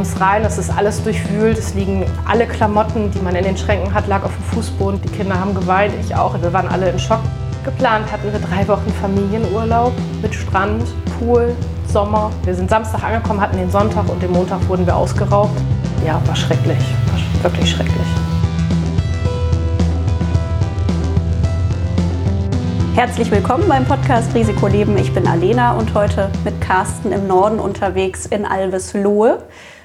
kommst 0.00 0.18
rein, 0.18 0.42
es 0.46 0.56
ist 0.56 0.70
alles 0.70 1.04
durchwühlt, 1.04 1.58
es 1.58 1.74
liegen 1.74 2.06
alle 2.26 2.46
Klamotten, 2.46 3.10
die 3.10 3.18
man 3.18 3.36
in 3.36 3.44
den 3.44 3.54
Schränken 3.54 3.92
hat, 3.92 4.06
lag 4.08 4.22
auf 4.24 4.30
dem 4.34 4.44
Fußboden. 4.44 4.98
Die 5.02 5.08
Kinder 5.08 5.38
haben 5.38 5.54
geweint, 5.54 5.92
ich 6.00 6.14
auch. 6.14 6.40
Wir 6.40 6.50
waren 6.54 6.68
alle 6.68 6.88
in 6.88 6.98
Schock. 6.98 7.20
Geplant 7.66 8.10
hatten 8.10 8.32
wir 8.32 8.40
drei 8.40 8.66
Wochen 8.66 8.90
Familienurlaub 8.98 9.92
mit 10.22 10.34
Strand, 10.34 10.84
Pool, 11.18 11.54
Sommer. 11.86 12.30
Wir 12.44 12.54
sind 12.54 12.70
Samstag 12.70 13.04
angekommen, 13.04 13.42
hatten 13.42 13.58
den 13.58 13.70
Sonntag 13.70 14.08
und 14.08 14.22
den 14.22 14.30
Montag 14.30 14.66
wurden 14.70 14.86
wir 14.86 14.96
ausgeraubt. 14.96 15.60
Ja, 16.06 16.18
war 16.24 16.34
schrecklich, 16.34 16.78
war 17.12 17.42
wirklich 17.42 17.70
schrecklich. 17.70 18.06
Herzlich 22.94 23.30
willkommen 23.30 23.68
beim 23.68 23.84
Podcast 23.84 24.34
Risikoleben. 24.34 24.96
Ich 24.96 25.12
bin 25.12 25.28
Alena 25.28 25.76
und 25.76 25.92
heute 25.92 26.30
mit 26.42 26.58
Carsten 26.62 27.12
im 27.12 27.26
Norden 27.26 27.60
unterwegs 27.60 28.24
in 28.24 28.46
Alveslohe. 28.46 29.42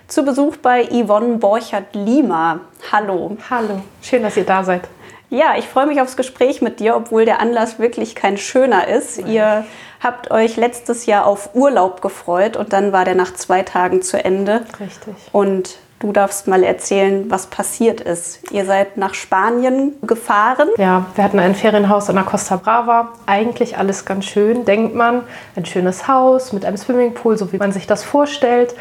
Zu 0.08 0.23
Besuch 0.23 0.58
bei 0.58 0.86
Yvonne 0.86 1.38
Borchert-Lima. 1.38 2.59
Hallo. 2.91 3.38
Hallo, 3.50 3.82
schön, 4.04 4.22
dass 4.22 4.38
ihr 4.38 4.45
da 4.45 4.64
seid. 4.64 4.88
Ja, 5.31 5.55
ich 5.58 5.68
freue 5.68 5.88
mich 5.88 6.00
aufs 6.00 6.16
Gespräch 6.16 6.62
mit 6.62 6.80
dir, 6.80 6.95
obwohl 6.95 7.26
der 7.26 7.40
Anlass 7.40 7.80
wirklich 7.80 8.14
kein 8.14 8.38
schöner 8.38 8.88
ist. 8.88 9.20
Nein. 9.20 9.31
Ihr 9.31 9.66
habt 10.00 10.30
euch 10.30 10.58
letztes 10.58 11.08
Jahr 11.08 11.26
auf 11.26 11.55
Urlaub 11.55 12.04
gefreut 12.04 12.55
und 12.55 12.72
dann 12.72 12.91
war 12.91 13.04
der 13.04 13.16
nach 13.16 13.34
zwei 13.34 13.64
Tagen 13.64 14.04
zu 14.04 14.23
Ende. 14.23 14.62
Richtig. 14.80 15.16
Und 15.31 15.78
Du 16.00 16.12
darfst 16.12 16.48
mal 16.48 16.62
erzählen, 16.64 17.31
was 17.31 17.48
passiert 17.48 18.02
ist. 18.02 18.52
Ihr 18.52 18.66
seid 18.66 18.98
nach 18.98 19.14
Spanien 19.14 19.94
gefahren. 20.02 20.67
Ja, 20.78 21.06
wir 21.16 21.23
hatten 21.23 21.40
ein 21.40 21.56
Ferienhaus 21.56 22.09
an 22.09 22.16
der 22.16 22.26
Costa 22.26 22.58
Brava. 22.58 23.14
Eigentlich 23.26 23.78
alles 23.78 24.03
ganz 24.03 24.26
schön, 24.26 24.66
denkt 24.66 24.94
man. 24.94 25.23
Ein 25.56 25.66
schönes 25.66 26.08
Haus 26.08 26.52
mit 26.52 26.66
einem 26.66 26.76
Swimmingpool, 26.76 27.38
so 27.38 27.53
wie 27.53 27.58
man 27.58 27.72
sich 27.72 27.88
das 27.88 28.03
vorstellt. 28.03 28.76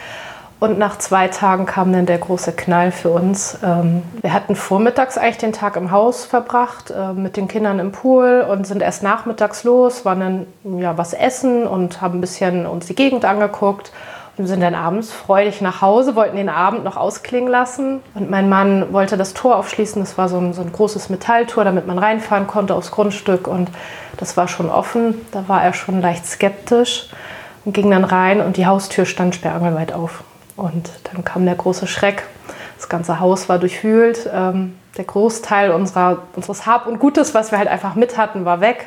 Und 0.64 0.78
nach 0.78 0.96
zwei 0.96 1.28
Tagen 1.28 1.66
kam 1.66 1.92
dann 1.92 2.06
der 2.06 2.16
große 2.16 2.52
Knall 2.52 2.90
für 2.90 3.10
uns. 3.10 3.58
Ähm, 3.62 4.02
wir 4.22 4.32
hatten 4.32 4.56
vormittags 4.56 5.18
eigentlich 5.18 5.36
den 5.36 5.52
Tag 5.52 5.76
im 5.76 5.90
Haus 5.90 6.24
verbracht, 6.24 6.90
äh, 6.90 7.12
mit 7.12 7.36
den 7.36 7.48
Kindern 7.48 7.78
im 7.80 7.92
Pool 7.92 8.42
und 8.48 8.66
sind 8.66 8.80
erst 8.80 9.02
nachmittags 9.02 9.64
los, 9.64 10.06
waren 10.06 10.46
dann 10.64 10.80
ja, 10.80 10.96
was 10.96 11.12
essen 11.12 11.66
und 11.66 12.00
haben 12.00 12.16
ein 12.16 12.20
bisschen 12.22 12.64
uns 12.64 12.86
die 12.86 12.94
Gegend 12.94 13.26
angeguckt. 13.26 13.92
Wir 14.38 14.46
sind 14.46 14.62
dann 14.62 14.74
abends 14.74 15.12
freudig 15.12 15.60
nach 15.60 15.82
Hause, 15.82 16.16
wollten 16.16 16.38
den 16.38 16.48
Abend 16.48 16.82
noch 16.82 16.96
ausklingen 16.96 17.50
lassen. 17.50 18.00
Und 18.14 18.30
mein 18.30 18.48
Mann 18.48 18.90
wollte 18.90 19.18
das 19.18 19.34
Tor 19.34 19.56
aufschließen. 19.56 20.00
Das 20.00 20.16
war 20.16 20.30
so 20.30 20.38
ein, 20.38 20.54
so 20.54 20.62
ein 20.62 20.72
großes 20.72 21.10
Metalltor, 21.10 21.64
damit 21.64 21.86
man 21.86 21.98
reinfahren 21.98 22.46
konnte 22.46 22.74
aufs 22.74 22.90
Grundstück. 22.90 23.48
Und 23.48 23.70
das 24.16 24.38
war 24.38 24.48
schon 24.48 24.70
offen. 24.70 25.26
Da 25.30 25.46
war 25.46 25.62
er 25.62 25.74
schon 25.74 26.00
leicht 26.00 26.24
skeptisch 26.24 27.10
und 27.66 27.74
ging 27.74 27.90
dann 27.90 28.04
rein 28.04 28.40
und 28.40 28.56
die 28.56 28.66
Haustür 28.66 29.04
stand 29.04 29.34
sperrangelweit 29.34 29.92
auf. 29.92 30.24
Und 30.56 30.90
dann 31.04 31.24
kam 31.24 31.44
der 31.44 31.54
große 31.54 31.86
Schreck. 31.86 32.24
Das 32.76 32.88
ganze 32.88 33.20
Haus 33.20 33.48
war 33.48 33.58
durchwühlt. 33.58 34.28
Ähm, 34.32 34.74
der 34.96 35.04
Großteil 35.04 35.70
unserer, 35.72 36.22
unseres 36.36 36.66
Hab 36.66 36.86
und 36.86 36.98
Gutes, 36.98 37.34
was 37.34 37.50
wir 37.50 37.58
halt 37.58 37.68
einfach 37.68 37.94
mit 37.94 38.16
hatten, 38.16 38.44
war 38.44 38.60
weg 38.60 38.86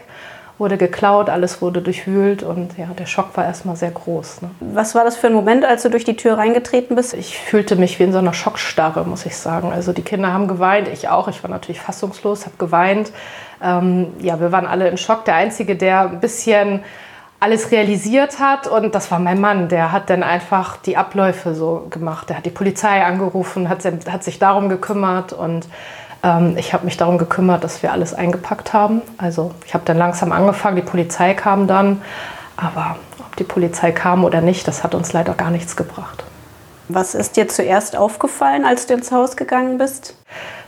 wurde 0.57 0.77
geklaut, 0.77 1.29
alles 1.29 1.61
wurde 1.61 1.81
durchwühlt 1.81 2.41
und 2.41 2.77
ja, 2.77 2.87
der 2.97 3.05
Schock 3.05 3.37
war 3.37 3.45
erstmal 3.45 3.75
sehr 3.75 3.91
groß. 3.91 4.41
Ne? 4.41 4.49
Was 4.59 4.95
war 4.95 5.03
das 5.03 5.15
für 5.15 5.27
ein 5.27 5.33
Moment, 5.33 5.63
als 5.63 5.83
du 5.83 5.89
durch 5.89 6.03
die 6.03 6.15
Tür 6.15 6.37
reingetreten 6.37 6.95
bist? 6.95 7.13
Ich 7.13 7.37
fühlte 7.37 7.75
mich 7.75 7.99
wie 7.99 8.03
in 8.03 8.11
so 8.11 8.17
einer 8.17 8.33
Schockstarre, 8.33 9.05
muss 9.05 9.25
ich 9.25 9.37
sagen. 9.37 9.71
Also 9.71 9.93
die 9.93 10.02
Kinder 10.02 10.33
haben 10.33 10.47
geweint, 10.47 10.87
ich 10.87 11.09
auch. 11.09 11.27
Ich 11.27 11.43
war 11.43 11.52
natürlich 11.52 11.79
fassungslos, 11.79 12.45
habe 12.45 12.57
geweint. 12.57 13.11
Ähm, 13.61 14.07
ja, 14.19 14.39
wir 14.39 14.52
waren 14.52 14.65
alle 14.65 14.87
in 14.89 14.97
Schock. 14.97 15.25
Der 15.25 15.35
Einzige, 15.35 15.75
der 15.75 16.02
ein 16.02 16.19
bisschen 16.19 16.83
alles 17.39 17.71
realisiert 17.71 18.39
hat 18.39 18.67
und 18.67 18.95
das 18.95 19.11
war 19.11 19.19
mein 19.19 19.39
Mann, 19.39 19.69
der 19.69 19.91
hat 19.91 20.09
dann 20.09 20.23
einfach 20.23 20.77
die 20.77 20.97
Abläufe 20.97 21.53
so 21.53 21.86
gemacht. 21.89 22.30
Der 22.30 22.37
hat 22.37 22.45
die 22.45 22.52
Polizei 22.52 23.03
angerufen, 23.05 23.70
hat, 23.70 23.86
hat 23.86 24.23
sich 24.23 24.39
darum 24.39 24.70
gekümmert 24.70 25.33
und 25.33 25.67
ähm, 26.23 26.55
ich 26.58 26.73
habe 26.73 26.86
mich 26.86 26.98
darum 26.98 27.17
gekümmert, 27.17 27.64
dass 27.64 27.83
wir 27.83 27.92
alles 27.92 28.14
eingepackt 28.14 28.73
haben. 28.73 29.02
Also 29.17 29.52
ich 29.65 29.73
habe 29.73 29.86
dann 29.86 29.98
langsam 29.98 30.31
angefangen, 30.31 30.77
die 30.77 30.81
Polizei 30.81 31.33
kam 31.36 31.67
dann. 31.67 32.02
Aber 32.55 32.95
ob 33.20 33.36
die 33.36 33.43
Polizei 33.43 33.92
kam 33.92 34.23
oder 34.23 34.42
nicht, 34.42 34.67
das 34.67 34.83
hat 34.83 34.95
uns 34.95 35.14
leider 35.14 35.33
gar 35.36 35.52
nichts 35.52 35.75
gebracht. 35.75 36.23
Was 36.89 37.14
ist 37.14 37.36
dir 37.36 37.48
zuerst 37.48 37.95
aufgefallen, 37.95 38.65
als 38.65 38.87
du 38.87 38.95
ins 38.95 39.11
Haus 39.11 39.36
gegangen 39.36 39.77
bist? 39.77 40.15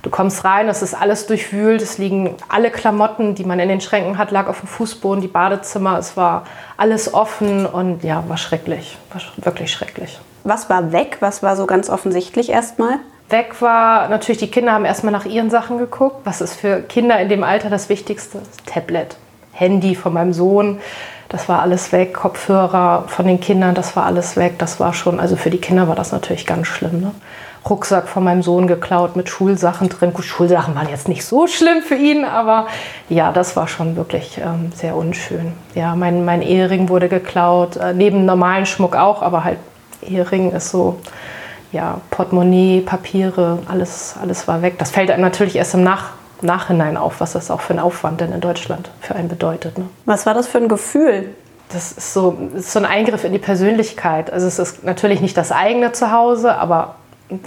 Du 0.01 0.09
kommst 0.09 0.45
rein, 0.45 0.69
es 0.69 0.81
ist 0.81 0.93
alles 0.93 1.27
durchwühlt, 1.27 1.81
es 1.81 1.97
liegen 1.97 2.35
alle 2.47 2.71
Klamotten, 2.71 3.35
die 3.35 3.43
man 3.43 3.59
in 3.59 3.67
den 3.69 3.81
Schränken 3.81 4.17
hat, 4.17 4.31
lag 4.31 4.47
auf 4.47 4.61
dem 4.61 4.67
Fußboden, 4.67 5.21
die 5.21 5.27
Badezimmer, 5.27 5.97
es 5.97 6.15
war 6.15 6.45
alles 6.77 7.13
offen 7.13 7.65
und 7.65 8.03
ja, 8.03 8.23
war 8.27 8.37
schrecklich, 8.37 8.97
war 9.11 9.21
wirklich 9.43 9.71
schrecklich. 9.71 10.19
Was 10.45 10.69
war 10.69 10.93
weg? 10.93 11.17
Was 11.19 11.43
war 11.43 11.57
so 11.57 11.65
ganz 11.65 11.89
offensichtlich 11.89 12.49
erstmal? 12.49 12.99
weg 13.31 13.61
war, 13.61 14.09
natürlich 14.09 14.39
die 14.39 14.51
Kinder 14.51 14.73
haben 14.73 14.85
erstmal 14.85 15.13
nach 15.13 15.25
ihren 15.25 15.49
Sachen 15.49 15.77
geguckt. 15.77 16.21
Was 16.23 16.41
ist 16.41 16.55
für 16.55 16.81
Kinder 16.81 17.19
in 17.19 17.29
dem 17.29 17.43
Alter 17.43 17.69
das 17.69 17.89
Wichtigste? 17.89 18.39
Tablet, 18.65 19.17
Handy 19.51 19.95
von 19.95 20.13
meinem 20.13 20.33
Sohn, 20.33 20.79
das 21.29 21.47
war 21.47 21.61
alles 21.61 21.91
weg. 21.91 22.13
Kopfhörer 22.13 23.05
von 23.07 23.27
den 23.27 23.39
Kindern, 23.39 23.75
das 23.75 23.95
war 23.95 24.05
alles 24.05 24.35
weg. 24.35 24.57
Das 24.57 24.79
war 24.79 24.93
schon, 24.93 25.19
also 25.19 25.35
für 25.35 25.51
die 25.51 25.59
Kinder 25.59 25.87
war 25.87 25.95
das 25.95 26.11
natürlich 26.11 26.45
ganz 26.45 26.67
schlimm. 26.67 27.01
Ne? 27.01 27.11
Rucksack 27.67 28.07
von 28.07 28.23
meinem 28.23 28.41
Sohn 28.41 28.67
geklaut 28.67 29.15
mit 29.15 29.29
Schulsachen 29.29 29.89
drin. 29.89 30.13
Gut, 30.13 30.25
Schulsachen 30.25 30.75
waren 30.75 30.89
jetzt 30.89 31.07
nicht 31.07 31.25
so 31.25 31.47
schlimm 31.47 31.81
für 31.81 31.95
ihn, 31.95 32.25
aber 32.25 32.67
ja, 33.09 33.31
das 33.31 33.55
war 33.55 33.67
schon 33.67 33.95
wirklich 33.95 34.39
ähm, 34.43 34.71
sehr 34.73 34.95
unschön. 34.95 35.53
Ja, 35.75 35.95
mein, 35.95 36.25
mein 36.25 36.41
Ehering 36.41 36.89
wurde 36.89 37.09
geklaut, 37.09 37.77
äh, 37.77 37.93
neben 37.93 38.25
normalen 38.25 38.65
Schmuck 38.65 38.95
auch, 38.95 39.21
aber 39.21 39.43
halt 39.43 39.57
Ehering 40.01 40.51
ist 40.51 40.69
so 40.69 40.99
ja, 41.71 42.01
Portemonnaie, 42.09 42.81
Papiere, 42.81 43.59
alles, 43.67 44.15
alles 44.21 44.47
war 44.47 44.61
weg. 44.61 44.77
Das 44.79 44.91
fällt 44.91 45.11
einem 45.11 45.21
natürlich 45.21 45.55
erst 45.55 45.73
im 45.73 45.83
Nach 45.83 46.11
Nachhinein 46.41 46.95
auf, 46.95 47.19
was 47.19 47.33
das 47.33 47.51
auch 47.51 47.61
für 47.61 47.73
ein 47.73 47.79
Aufwand 47.79 48.21
denn 48.21 48.31
in 48.31 48.39
Deutschland 48.39 48.89
für 49.01 49.15
einen 49.15 49.27
bedeutet. 49.27 49.77
Ne? 49.77 49.89
Was 50.05 50.25
war 50.25 50.33
das 50.33 50.47
für 50.47 50.59
ein 50.59 50.69
Gefühl? 50.69 51.35
Das 51.71 51.91
ist 51.91 52.13
so, 52.13 52.37
ist 52.55 52.71
so 52.71 52.79
ein 52.79 52.85
Eingriff 52.85 53.23
in 53.25 53.33
die 53.33 53.39
Persönlichkeit. 53.39 54.31
Also 54.31 54.47
es 54.47 54.57
ist 54.57 54.83
natürlich 54.83 55.21
nicht 55.21 55.37
das 55.37 55.51
eigene 55.51 55.91
Zuhause, 55.91 56.55
aber 56.55 56.95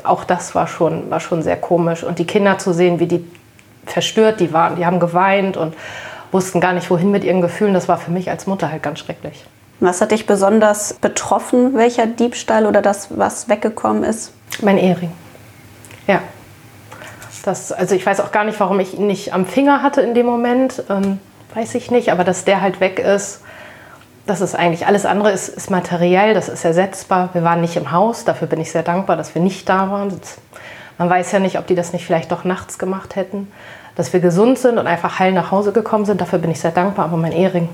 auch 0.05 0.25
das 0.25 0.55
war 0.55 0.67
schon, 0.67 1.11
war 1.11 1.21
schon 1.21 1.43
sehr 1.43 1.57
komisch. 1.57 2.05
Und 2.05 2.19
die 2.19 2.27
Kinder 2.27 2.59
zu 2.59 2.73
sehen, 2.73 3.01
wie 3.01 3.07
die 3.07 3.25
verstört 3.87 4.41
die 4.41 4.53
waren, 4.53 4.77
die 4.77 4.87
haben 4.87 5.01
geweint 5.01 5.57
und 5.57 5.75
wussten 6.31 6.61
gar 6.61 6.73
nicht, 6.73 6.91
wohin 6.91 7.11
mit 7.11 7.25
ihren 7.25 7.41
Gefühlen, 7.41 7.75
das 7.75 7.89
war 7.89 7.99
für 7.99 8.11
mich 8.11 8.31
als 8.31 8.47
Mutter 8.47 8.71
halt 8.71 8.83
ganz 8.83 9.01
schrecklich. 9.01 9.45
Was 9.81 10.01
hat 10.01 10.13
dich 10.13 10.27
besonders 10.27 10.95
betroffen? 10.95 11.75
Welcher 11.75 12.07
Diebstahl 12.07 12.67
oder 12.67 12.83
das, 12.83 13.19
was 13.19 13.49
weggekommen 13.49 14.05
ist? 14.05 14.33
Mein 14.63 14.79
Ehering. 14.79 15.13
Ja. 16.07 16.21
Das, 17.45 17.73
also 17.73 17.97
ich 17.97 18.07
weiß 18.07 18.21
auch 18.21 18.31
gar 18.31 18.45
nicht, 18.45 18.61
warum 18.61 18.79
ich 18.79 18.97
ihn 18.97 19.09
nicht 19.09 19.35
am 19.35 19.47
Finger 19.47 19.83
hatte 19.83 20.01
in 20.01 20.15
dem 20.15 20.27
Moment. 20.27 20.85
Ähm, 20.89 21.19
weiß 21.55 21.75
ich 21.75 21.91
nicht, 21.91 22.13
aber 22.13 22.23
dass 22.23 22.45
der 22.45 22.61
halt 22.61 22.79
weg 22.79 23.01
ist, 23.01 23.41
das 24.27 24.41
ist 24.41 24.55
eigentlich 24.55 24.87
alles 24.87 25.05
andere 25.05 25.33
ist, 25.33 25.49
ist 25.49 25.71
materiell, 25.71 26.35
das 26.35 26.49
ist 26.49 26.65
ersetzbar. 26.65 27.31
Wir 27.33 27.43
waren 27.43 27.61
nicht 27.61 27.77
im 27.77 27.91
Haus, 27.91 28.25
dafür 28.25 28.47
bin 28.49 28.61
ich 28.61 28.71
sehr 28.71 28.83
dankbar, 28.83 29.17
dass 29.17 29.35
wir 29.35 29.43
nicht 29.43 29.69
da 29.69 29.91
waren. 29.91 30.13
Man 30.99 31.11
weiß 31.11 31.33
ja 31.33 31.39
nicht, 31.41 31.59
ob 31.59 31.67
die 31.67 31.75
das 31.75 31.93
nicht 31.93 32.05
vielleicht 32.05 32.31
doch 32.31 32.45
nachts 32.45 32.79
gemacht 32.79 33.17
hätten. 33.17 33.51
Dass 33.97 34.13
wir 34.13 34.21
gesund 34.21 34.59
sind 34.59 34.79
und 34.79 34.87
einfach 34.87 35.19
heil 35.19 35.33
nach 35.33 35.51
Hause 35.51 35.73
gekommen 35.73 36.05
sind, 36.05 36.21
dafür 36.21 36.39
bin 36.39 36.51
ich 36.51 36.61
sehr 36.61 36.71
dankbar. 36.71 37.07
Aber 37.07 37.17
mein 37.17 37.33
Ehering, 37.33 37.69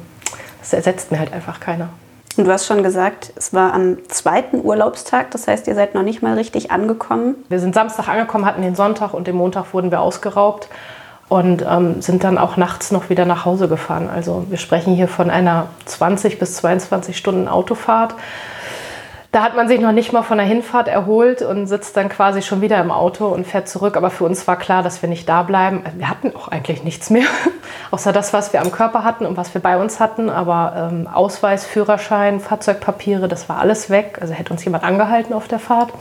das 0.61 0.73
ersetzt 0.73 1.13
mir 1.13 1.19
halt 1.19 1.33
einfach 1.33 1.61
keiner. 1.61 1.91
Und 2.37 2.47
du 2.47 2.53
hast 2.53 2.67
schon 2.67 2.83
gesagt, 2.83 3.33
es 3.37 3.53
war 3.53 3.75
am 3.75 3.99
zweiten 4.09 4.65
Urlaubstag, 4.65 5.31
das 5.33 5.49
heißt, 5.49 5.67
ihr 5.67 5.75
seid 5.75 5.95
noch 5.95 6.03
nicht 6.03 6.23
mal 6.23 6.35
richtig 6.35 6.71
angekommen. 6.71 7.35
Wir 7.49 7.59
sind 7.59 7.75
Samstag 7.75 8.09
angekommen, 8.09 8.47
hatten 8.47 8.63
den 8.63 8.77
Sonntag 8.77 9.13
und 9.13 9.27
den 9.27 9.35
Montag 9.37 9.75
wurden 9.75 9.91
wir 9.91 10.01
ausgeraubt 10.01 10.69
und 11.29 11.65
ähm, 11.69 12.01
sind 12.01 12.25
dann 12.25 12.39
auch 12.39 12.57
nachts 12.57 12.91
noch 12.91 13.11
wieder 13.11 13.25
nach 13.25 13.45
Hause 13.45 13.69
gefahren. 13.69 14.09
Also 14.09 14.47
wir 14.49 14.59
sprechen 14.59 14.95
hier 14.95 15.09
von 15.09 15.31
einer 15.31 15.67
20 15.85 16.39
bis 16.39 16.55
22 16.57 17.17
Stunden 17.17 17.49
Autofahrt. 17.49 18.15
Da 19.31 19.43
hat 19.43 19.55
man 19.55 19.69
sich 19.69 19.79
noch 19.79 19.93
nicht 19.93 20.15
mal 20.15 20.23
von 20.23 20.39
der 20.39 20.47
Hinfahrt 20.47 20.89
erholt 20.89 21.43
und 21.43 21.67
sitzt 21.67 21.99
dann 21.99 22.09
quasi 22.09 22.41
schon 22.41 22.63
wieder 22.63 22.81
im 22.81 22.91
Auto 22.91 23.27
und 23.27 23.47
fährt 23.47 23.69
zurück. 23.69 23.99
Aber 23.99 24.09
für 24.09 24.25
uns 24.25 24.49
war 24.49 24.57
klar, 24.57 24.83
dass 24.83 25.03
wir 25.03 25.09
nicht 25.11 25.29
da 25.29 25.43
bleiben. 25.43 25.83
Wir 25.99 26.09
hatten 26.09 26.35
auch 26.35 26.49
eigentlich 26.49 26.83
nichts 26.83 27.11
mehr, 27.11 27.27
außer 27.91 28.15
das, 28.15 28.33
was 28.33 28.55
wir 28.55 28.63
am 28.63 28.73
Körper 28.73 29.05
hatten 29.05 29.27
und 29.27 29.37
was 29.37 29.53
wir 29.53 29.61
bei 29.61 29.77
uns 29.77 30.01
hatten. 30.01 30.31
Aber 30.31 30.91
ähm, 30.91 31.07
Ausweis, 31.07 31.67
Führerschein, 31.67 32.41
Fahrzeugpapiere, 32.41 33.29
das 33.29 33.51
war 33.51 33.59
alles 33.59 33.91
weg. 33.91 34.17
Also 34.23 34.33
hätte 34.33 34.51
uns 34.51 34.65
jemand 34.65 34.83
angehalten 34.83 35.35
auf 35.35 35.47
der 35.47 35.59
Fahrt. 35.59 35.93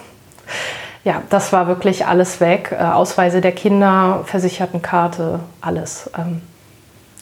Ja, 1.08 1.24
das 1.30 1.54
war 1.54 1.68
wirklich 1.68 2.06
alles 2.06 2.42
weg. 2.42 2.76
Äh, 2.78 2.84
Ausweise 2.84 3.40
der 3.40 3.54
Kinder, 3.54 4.24
Versichertenkarte, 4.26 5.40
alles. 5.62 6.12
Ähm, 6.18 6.42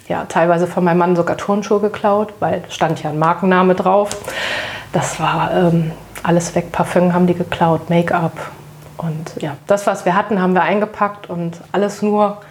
ja, 0.08 0.26
teilweise 0.26 0.66
von 0.66 0.84
meinem 0.84 0.98
Mann 0.98 1.16
sogar 1.16 1.38
Turnschuhe 1.38 1.80
geklaut, 1.80 2.34
weil 2.40 2.64
stand 2.70 3.04
ja 3.04 3.12
ein 3.12 3.20
Markenname 3.20 3.76
drauf. 3.76 4.10
Das 4.92 5.20
war 5.20 5.52
ähm, 5.54 5.92
alles 6.24 6.56
weg. 6.56 6.72
Parfüm 6.72 7.14
haben 7.14 7.28
die 7.28 7.36
geklaut, 7.36 7.92
Make-up. 7.92 8.32
Und 8.98 9.40
ja, 9.40 9.56
das, 9.68 9.86
was 9.86 10.04
wir 10.04 10.16
hatten, 10.16 10.42
haben 10.42 10.56
wir 10.56 10.64
eingepackt 10.64 11.30
und 11.30 11.62
alles 11.72 12.02
nur 12.02 12.42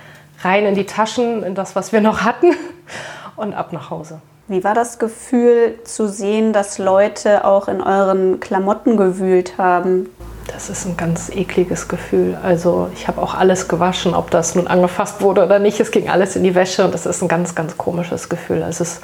rein 0.43 0.67
in 0.67 0.77
die 0.77 0.87
Taschen, 0.87 1.43
in 1.43 1.57
das, 1.57 1.75
was 1.75 1.93
wir 1.93 2.01
noch 2.01 2.21
hatten 2.21 2.53
und 3.35 3.55
ab 3.55 3.73
nach 3.73 3.91
Hause. 3.91 4.21
Wie 4.47 4.63
war 4.63 4.75
das 4.75 5.01
Gefühl 5.01 5.81
zu 5.83 6.07
sehen, 6.07 6.53
dass 6.53 6.79
Leute 6.79 7.45
auch 7.45 7.67
in 7.67 7.81
euren 7.81 8.39
Klamotten 8.39 8.97
gewühlt 8.97 9.59
haben? 9.59 10.11
Das 10.46 10.70
ist 10.70 10.85
ein 10.87 10.96
ganz 10.96 11.31
ekliges 11.31 11.88
Gefühl. 11.88 12.38
Also 12.43 12.91
ich 12.94 13.08
habe 13.08 13.20
auch 13.20 13.35
alles 13.35 13.69
gewaschen, 13.69 14.14
ob 14.14 14.31
das 14.31 14.55
nun 14.55 14.67
angefasst 14.67 15.20
wurde 15.20 15.44
oder 15.44 15.58
nicht. 15.58 15.81
Es 15.81 15.91
ging 15.91 16.08
alles 16.08 16.37
in 16.37 16.44
die 16.44 16.55
Wäsche 16.55 16.85
und 16.85 16.94
das 16.94 17.06
ist 17.06 17.23
ein 17.23 17.29
ganz, 17.29 17.55
ganz 17.55 17.76
komisches 17.76 18.29
Gefühl. 18.29 18.62
Es 18.69 18.81
ist, 18.81 19.00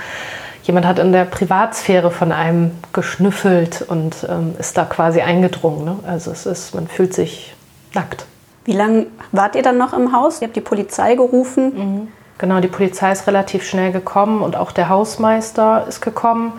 jemand 0.65 0.87
hat 0.87 0.99
in 0.99 1.13
der 1.13 1.25
Privatsphäre 1.25 2.11
von 2.11 2.33
einem 2.33 2.73
geschnüffelt 2.93 3.83
und 3.83 4.27
ähm, 4.29 4.55
ist 4.59 4.77
da 4.77 4.85
quasi 4.85 5.23
eingedrungen. 5.23 5.85
Ne? 5.85 5.97
Also 6.07 6.31
es 6.31 6.47
ist, 6.47 6.75
man 6.75 6.89
fühlt 6.89 7.15
sich 7.15 7.55
nackt. 7.95 8.27
Wie 8.65 8.73
lange 8.73 9.07
wart 9.33 9.57
ihr 9.57 9.63
dann 9.63 9.79
noch 9.79 9.95
im 9.95 10.13
Haus? 10.13 10.41
Ihr 10.41 10.47
habt 10.47 10.57
die 10.57 10.61
Polizei 10.61 11.15
gerufen. 11.15 11.73
Mhm. 11.75 12.09
Genau, 12.39 12.61
die 12.61 12.69
Polizei 12.69 13.13
ist 13.13 13.27
relativ 13.27 13.65
schnell 13.69 13.93
gekommen 13.93 14.41
und 14.41 14.57
auch 14.57 14.73
der 14.73 14.89
Hausmeister 14.89 15.87
ist 15.89 16.01
gekommen. 16.01 16.53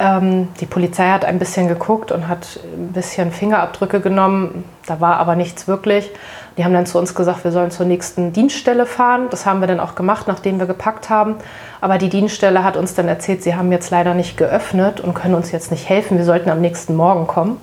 Ähm, 0.00 0.48
die 0.60 0.66
Polizei 0.66 1.08
hat 1.08 1.24
ein 1.24 1.38
bisschen 1.38 1.66
geguckt 1.66 2.12
und 2.12 2.28
hat 2.28 2.60
ein 2.64 2.92
bisschen 2.92 3.32
Fingerabdrücke 3.32 4.00
genommen. 4.00 4.64
Da 4.86 5.00
war 5.00 5.16
aber 5.16 5.34
nichts 5.34 5.66
wirklich. 5.66 6.10
Die 6.56 6.64
haben 6.64 6.72
dann 6.72 6.86
zu 6.86 6.98
uns 6.98 7.14
gesagt, 7.14 7.44
wir 7.44 7.52
sollen 7.52 7.70
zur 7.70 7.86
nächsten 7.86 8.32
Dienststelle 8.32 8.86
fahren. 8.86 9.26
Das 9.30 9.46
haben 9.46 9.60
wir 9.60 9.66
dann 9.66 9.80
auch 9.80 9.94
gemacht, 9.94 10.26
nachdem 10.28 10.58
wir 10.58 10.66
gepackt 10.66 11.10
haben. 11.10 11.36
Aber 11.80 11.98
die 11.98 12.08
Dienststelle 12.08 12.64
hat 12.64 12.76
uns 12.76 12.94
dann 12.94 13.08
erzählt, 13.08 13.42
sie 13.42 13.54
haben 13.54 13.70
jetzt 13.72 13.90
leider 13.90 14.14
nicht 14.14 14.36
geöffnet 14.36 15.00
und 15.00 15.14
können 15.14 15.34
uns 15.34 15.52
jetzt 15.52 15.70
nicht 15.70 15.88
helfen. 15.88 16.16
Wir 16.16 16.24
sollten 16.24 16.50
am 16.50 16.60
nächsten 16.60 16.96
Morgen 16.96 17.26
kommen. 17.26 17.60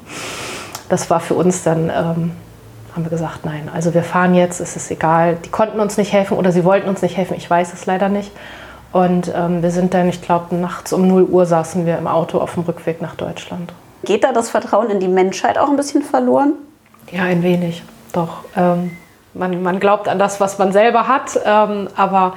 Das 0.89 1.09
war 1.09 1.19
für 1.19 1.33
uns 1.33 1.63
dann, 1.63 1.89
ähm, 1.89 2.31
haben 2.93 3.03
wir 3.03 3.09
gesagt, 3.09 3.45
nein. 3.45 3.69
Also 3.73 3.93
wir 3.93 4.03
fahren 4.03 4.33
jetzt, 4.33 4.59
es 4.59 4.75
ist 4.75 4.91
egal. 4.91 5.37
Die 5.43 5.49
konnten 5.49 5.79
uns 5.79 5.97
nicht 5.97 6.13
helfen 6.13 6.37
oder 6.37 6.51
sie 6.51 6.63
wollten 6.63 6.87
uns 6.87 7.01
nicht 7.01 7.17
helfen. 7.17 7.35
Ich 7.35 7.49
weiß 7.49 7.73
es 7.73 7.85
leider 7.85 8.07
nicht. 8.07 8.31
Und 8.95 9.29
ähm, 9.35 9.61
wir 9.61 9.71
sind 9.71 9.93
dann, 9.93 10.07
ich 10.07 10.21
glaube, 10.21 10.55
nachts 10.55 10.93
um 10.93 11.05
0 11.05 11.23
Uhr 11.23 11.45
saßen 11.45 11.85
wir 11.85 11.97
im 11.97 12.07
Auto 12.07 12.39
auf 12.39 12.53
dem 12.53 12.63
Rückweg 12.63 13.01
nach 13.01 13.15
Deutschland. 13.15 13.73
Geht 14.05 14.23
da 14.23 14.31
das 14.31 14.49
Vertrauen 14.49 14.89
in 14.89 15.01
die 15.01 15.09
Menschheit 15.09 15.57
auch 15.57 15.67
ein 15.67 15.75
bisschen 15.75 16.01
verloren? 16.01 16.53
Ja, 17.11 17.23
ein 17.23 17.43
wenig, 17.43 17.83
doch. 18.13 18.45
Ähm, 18.55 18.95
man, 19.33 19.61
man 19.61 19.81
glaubt 19.81 20.07
an 20.07 20.17
das, 20.17 20.39
was 20.39 20.59
man 20.59 20.71
selber 20.71 21.09
hat, 21.09 21.37
ähm, 21.43 21.89
aber 21.97 22.35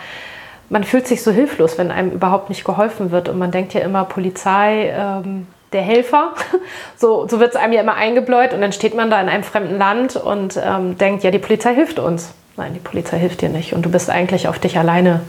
man 0.69 0.83
fühlt 0.83 1.07
sich 1.07 1.23
so 1.23 1.31
hilflos, 1.31 1.79
wenn 1.79 1.93
einem 1.93 2.11
überhaupt 2.11 2.49
nicht 2.49 2.65
geholfen 2.65 3.13
wird. 3.13 3.29
Und 3.29 3.39
man 3.39 3.53
denkt 3.53 3.73
ja 3.73 3.83
immer, 3.83 4.03
Polizei, 4.03 4.93
ähm, 4.93 5.47
der 5.73 5.83
Helfer. 5.83 6.33
So, 6.97 7.29
so 7.29 7.39
wird 7.39 7.51
es 7.51 7.57
einem 7.57 7.73
ja 7.73 7.83
immer 7.83 7.95
eingebläut 7.95 8.53
und 8.53 8.61
dann 8.61 8.73
steht 8.73 8.97
man 8.97 9.09
da 9.09 9.21
in 9.21 9.29
einem 9.29 9.45
fremden 9.45 9.79
Land 9.79 10.17
und 10.17 10.61
ähm, 10.61 10.99
denkt, 10.99 11.23
ja, 11.23 11.31
die 11.31 11.39
Polizei 11.39 11.73
hilft 11.73 12.01
uns. 12.01 12.33
Nein, 12.57 12.75
die 12.75 12.81
Polizei 12.81 13.17
hilft 13.21 13.43
dir 13.43 13.49
nicht 13.49 13.73
und 13.75 13.87
du 13.87 13.89
bist 13.89 14.11
eigentlich 14.11 14.49
auf 14.49 14.59
dich 14.59 14.77
alleine 14.77 15.21
Du 15.21 15.23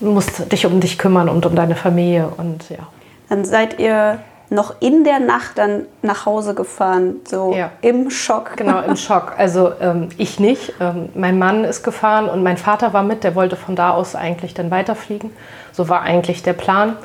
musst 0.00 0.50
dich 0.52 0.66
um 0.66 0.80
dich 0.80 0.98
kümmern 0.98 1.28
und 1.28 1.46
um 1.46 1.54
deine 1.54 1.74
Familie 1.74 2.28
und 2.36 2.68
ja. 2.70 2.86
Dann 3.28 3.44
seid 3.44 3.78
ihr 3.80 4.20
noch 4.50 4.74
in 4.80 5.02
der 5.02 5.18
Nacht 5.18 5.58
dann 5.58 5.86
nach 6.02 6.26
Hause 6.26 6.54
gefahren, 6.54 7.16
so 7.24 7.52
ja. 7.54 7.70
im 7.80 8.10
Schock. 8.10 8.56
Genau, 8.56 8.80
im 8.80 8.96
Schock. 8.96 9.34
Also 9.36 9.72
ähm, 9.80 10.10
ich 10.18 10.38
nicht. 10.38 10.74
Ähm, 10.80 11.08
mein 11.14 11.38
Mann 11.38 11.64
ist 11.64 11.82
gefahren 11.82 12.28
und 12.28 12.42
mein 12.42 12.56
Vater 12.56 12.92
war 12.92 13.02
mit. 13.02 13.24
Der 13.24 13.34
wollte 13.34 13.56
von 13.56 13.74
da 13.74 13.90
aus 13.90 14.14
eigentlich 14.14 14.54
dann 14.54 14.70
weiterfliegen. 14.70 15.30
So 15.72 15.88
war 15.88 16.02
eigentlich 16.02 16.42
der 16.42 16.52
Plan. 16.52 16.96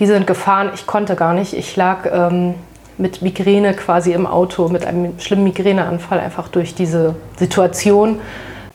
Die 0.00 0.06
sind 0.06 0.26
gefahren. 0.26 0.70
Ich 0.74 0.86
konnte 0.86 1.14
gar 1.14 1.34
nicht. 1.34 1.54
Ich 1.54 1.76
lag 1.76 2.06
ähm, 2.10 2.54
mit 2.98 3.22
Migräne 3.22 3.74
quasi 3.74 4.12
im 4.12 4.26
Auto, 4.26 4.68
mit 4.68 4.84
einem 4.84 5.18
schlimmen 5.20 5.44
Migräneanfall 5.44 6.18
einfach 6.18 6.48
durch 6.48 6.74
diese 6.74 7.14
Situation. 7.36 8.20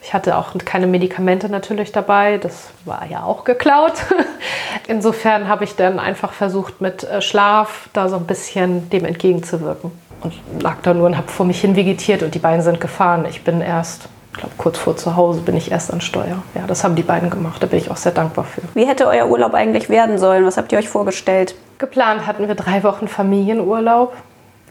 Ich 0.03 0.13
hatte 0.13 0.37
auch 0.37 0.51
keine 0.65 0.85
Medikamente 0.85 1.47
natürlich 1.47 1.93
dabei, 1.93 2.37
das 2.37 2.71
war 2.83 3.05
ja 3.09 3.23
auch 3.23 3.45
geklaut. 3.45 3.93
Insofern 4.87 5.47
habe 5.47 5.63
ich 5.63 5.77
dann 5.77 5.97
einfach 5.97 6.33
versucht, 6.33 6.81
mit 6.81 7.05
äh, 7.05 7.21
Schlaf 7.21 7.87
da 7.93 8.09
so 8.09 8.17
ein 8.17 8.25
bisschen 8.25 8.89
dem 8.89 9.05
entgegenzuwirken. 9.05 9.91
Und 10.21 10.33
lag 10.61 10.75
da 10.83 10.93
nur 10.93 11.05
und 11.05 11.17
habe 11.17 11.29
vor 11.29 11.45
mich 11.45 11.61
hin 11.61 11.77
vegetiert 11.77 12.21
und 12.21 12.35
die 12.35 12.39
beiden 12.39 12.61
sind 12.61 12.81
gefahren. 12.81 13.25
Ich 13.29 13.45
bin 13.45 13.61
erst, 13.61 14.09
ich 14.33 14.39
glaube, 14.39 14.53
kurz 14.57 14.77
vor 14.77 14.97
zu 14.97 15.15
Hause 15.15 15.39
bin 15.39 15.55
ich 15.55 15.71
erst 15.71 15.91
an 15.91 16.01
Steuer. 16.01 16.43
Ja, 16.53 16.67
das 16.67 16.83
haben 16.83 16.95
die 16.95 17.03
beiden 17.03 17.29
gemacht, 17.29 17.63
da 17.63 17.67
bin 17.67 17.79
ich 17.79 17.89
auch 17.89 17.97
sehr 17.97 18.11
dankbar 18.11 18.43
für. 18.43 18.61
Wie 18.73 18.85
hätte 18.85 19.07
euer 19.07 19.27
Urlaub 19.27 19.53
eigentlich 19.53 19.89
werden 19.89 20.17
sollen? 20.17 20.45
Was 20.45 20.57
habt 20.57 20.73
ihr 20.73 20.79
euch 20.79 20.89
vorgestellt? 20.89 21.55
Geplant 21.77 22.27
hatten 22.27 22.49
wir 22.49 22.55
drei 22.55 22.83
Wochen 22.83 23.07
Familienurlaub. 23.07 24.13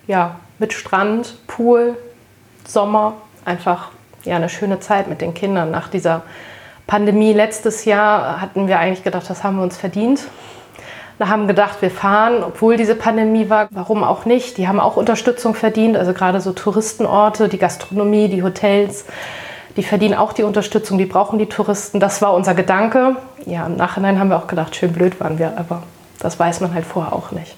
Ja, 0.06 0.37
mit 0.58 0.75
Strand, 0.75 1.38
Pool, 1.46 1.96
Sommer, 2.67 3.14
einfach 3.46 3.90
ja, 4.25 4.37
eine 4.37 4.49
schöne 4.49 4.81
Zeit 4.81 5.09
mit 5.09 5.21
den 5.21 5.35
Kindern. 5.35 5.71
Nach 5.71 5.89
dieser 5.89 6.23
Pandemie 6.87 7.33
letztes 7.33 7.85
Jahr 7.85 8.41
hatten 8.41 8.69
wir 8.69 8.79
eigentlich 8.79 9.05
gedacht, 9.05 9.29
das 9.29 9.45
haben 9.45 9.57
wir 9.57 9.63
uns 9.63 9.77
verdient. 9.77 10.21
Wir 11.19 11.29
haben 11.29 11.47
gedacht, 11.47 11.83
wir 11.83 11.91
fahren, 11.91 12.43
obwohl 12.43 12.77
diese 12.77 12.95
Pandemie 12.95 13.49
war. 13.49 13.69
Warum 13.71 14.03
auch 14.03 14.25
nicht? 14.25 14.59
Die 14.59 14.67
haben 14.67 14.81
auch 14.81 14.97
Unterstützung 14.97 15.55
verdient. 15.55 15.97
Also 15.97 16.13
gerade 16.13 16.41
so 16.41 16.53
Touristenorte, 16.53 17.49
die 17.49 17.59
Gastronomie, 17.59 18.29
die 18.29 18.43
Hotels, 18.43 19.05
die 19.77 19.83
verdienen 19.83 20.15
auch 20.15 20.33
die 20.33 20.43
Unterstützung. 20.43 20.99
Die 20.99 21.07
brauchen 21.07 21.39
die 21.39 21.47
Touristen. 21.47 22.01
Das 22.01 22.23
war 22.23 22.35
unser 22.35 22.55
Gedanke. 22.55 23.17
Ja, 23.47 23.67
im 23.67 23.77
Nachhinein 23.77 24.19
haben 24.19 24.31
wir 24.31 24.37
auch 24.37 24.47
gedacht, 24.47 24.75
schön 24.75 24.93
blöd 24.93 25.21
waren 25.21 25.39
wir, 25.39 25.53
aber 25.57 25.83
das 26.19 26.39
weiß 26.39 26.61
man 26.61 26.75
halt 26.75 26.85
vorher 26.85 27.13
auch 27.13 27.31
nicht. 27.31 27.57